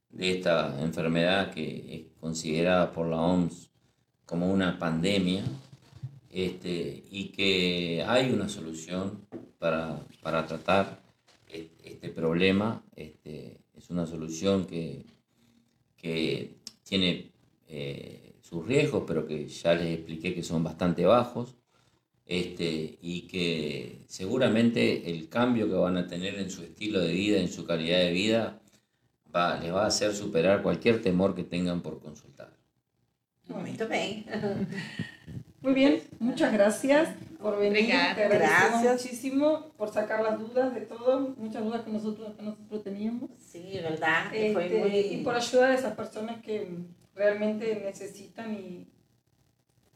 [0.08, 3.68] de esta enfermedad que es considerada por la OMS
[4.24, 5.44] como una pandemia
[6.30, 9.26] este, y que hay una solución
[9.58, 11.02] para, para tratar
[11.46, 12.82] e- este problema.
[12.96, 15.04] Este, es una solución que,
[15.98, 17.32] que tiene
[17.66, 21.56] eh, sus riesgos, pero que ya les expliqué que son bastante bajos.
[22.24, 27.40] Este, y que seguramente el cambio que van a tener en su estilo de vida,
[27.40, 28.60] en su calidad de vida,
[29.34, 32.54] va, les va a hacer superar cualquier temor que tengan por consultar.
[33.48, 34.26] Muito bem.
[35.60, 37.08] Muy bien, muchas gracias
[37.40, 37.82] por venir.
[37.82, 38.14] Obrigada.
[38.14, 38.92] Te agradecemos Gracias.
[39.04, 43.30] muchísimo por sacar las dudas de todo, muchas dudas que nosotros, que nosotros teníamos.
[43.54, 44.52] Verdade.
[44.52, 45.14] Foi Este, muito...
[45.14, 46.68] Y por ayudar a esas personas que
[47.14, 48.86] realmente necesitan y,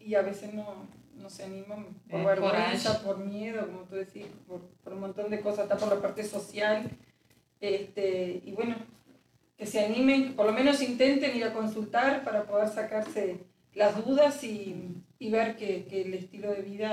[0.01, 0.87] y a veces no,
[1.17, 5.31] no se animan por Eh, vergüenza, por miedo, como tú decís, por, por un montón
[5.31, 6.91] de cosas, hasta por la parte social.
[7.61, 8.75] Este, y bueno,
[9.57, 13.39] que se animen, que por lo menos intenten ir a consultar para poder sacarse
[13.75, 16.91] las dudas y, y ver que, que el estilo de vida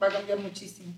[0.00, 0.92] va a cambiar muchísimo.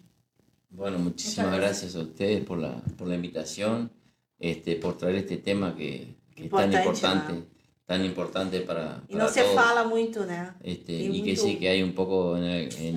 [0.71, 1.97] Bueno, muchísimas Muchas gracias.
[1.97, 3.91] a ustedes por la, por la invitación,
[4.39, 7.43] este, por traer este tema que, que es tan Importante, ¿no?
[7.87, 9.55] tan importante para, para não se todos.
[9.55, 10.55] fala muito, né?
[10.63, 12.97] Este, y y que sí que hay un poco en, el- en,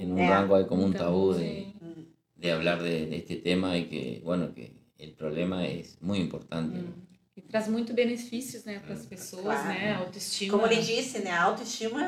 [0.00, 1.72] en un Eh, rango hay como un tabú de,
[2.36, 6.76] de hablar de, de este tema y que bueno que el problema es muy importante.
[6.78, 6.92] ¿no?
[7.36, 9.68] E traz muito benefícios, né, para as pessoas, Claro.
[9.68, 10.50] né, autoestima.
[10.52, 11.30] Como ele disse, né?
[11.30, 12.04] A autoestima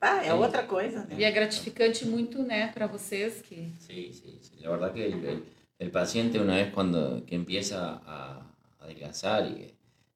[0.00, 0.32] pá, é Sim.
[0.32, 1.24] outra coisa, E né?
[1.24, 4.56] é gratificante muito, né, para vocês que Sí, sí, sí.
[4.62, 5.44] La verdad que el, el-
[5.78, 9.74] el paciente una vez cuando que empieza a adelgazar y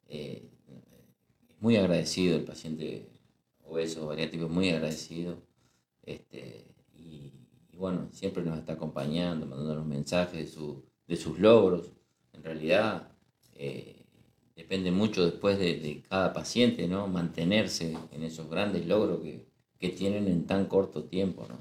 [0.09, 0.49] eh,
[1.49, 3.07] es muy agradecido el paciente
[3.65, 5.39] obeso bariátrico es muy agradecido
[6.05, 7.33] este, y,
[7.73, 11.93] y bueno siempre nos está acompañando mandándonos mensajes de, su, de sus logros
[12.33, 13.13] en realidad
[13.55, 13.97] eh,
[14.57, 19.50] depende mucho después de, de cada paciente no mantenerse en esos grandes logros que,
[19.81, 21.59] que tienen en tan corto tiempo no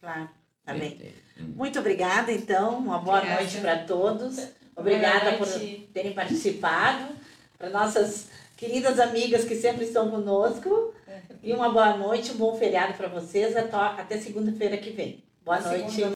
[0.00, 0.30] Claro,
[0.64, 0.92] tá bem.
[0.92, 1.56] Este, mm.
[1.56, 2.78] Muito obrigada, então.
[2.78, 3.42] Uma boa Obrigada.
[3.42, 4.48] noite para todos.
[4.76, 5.48] Obrigada por
[5.92, 7.14] terem participado.
[7.58, 10.94] Para nossas queridas amigas que sempre estão conosco.
[11.42, 13.56] E uma boa noite, um bom feriado para vocês.
[13.56, 15.24] Até segunda-feira que vem.
[15.44, 15.90] Boa noite.
[15.90, 16.06] segunda.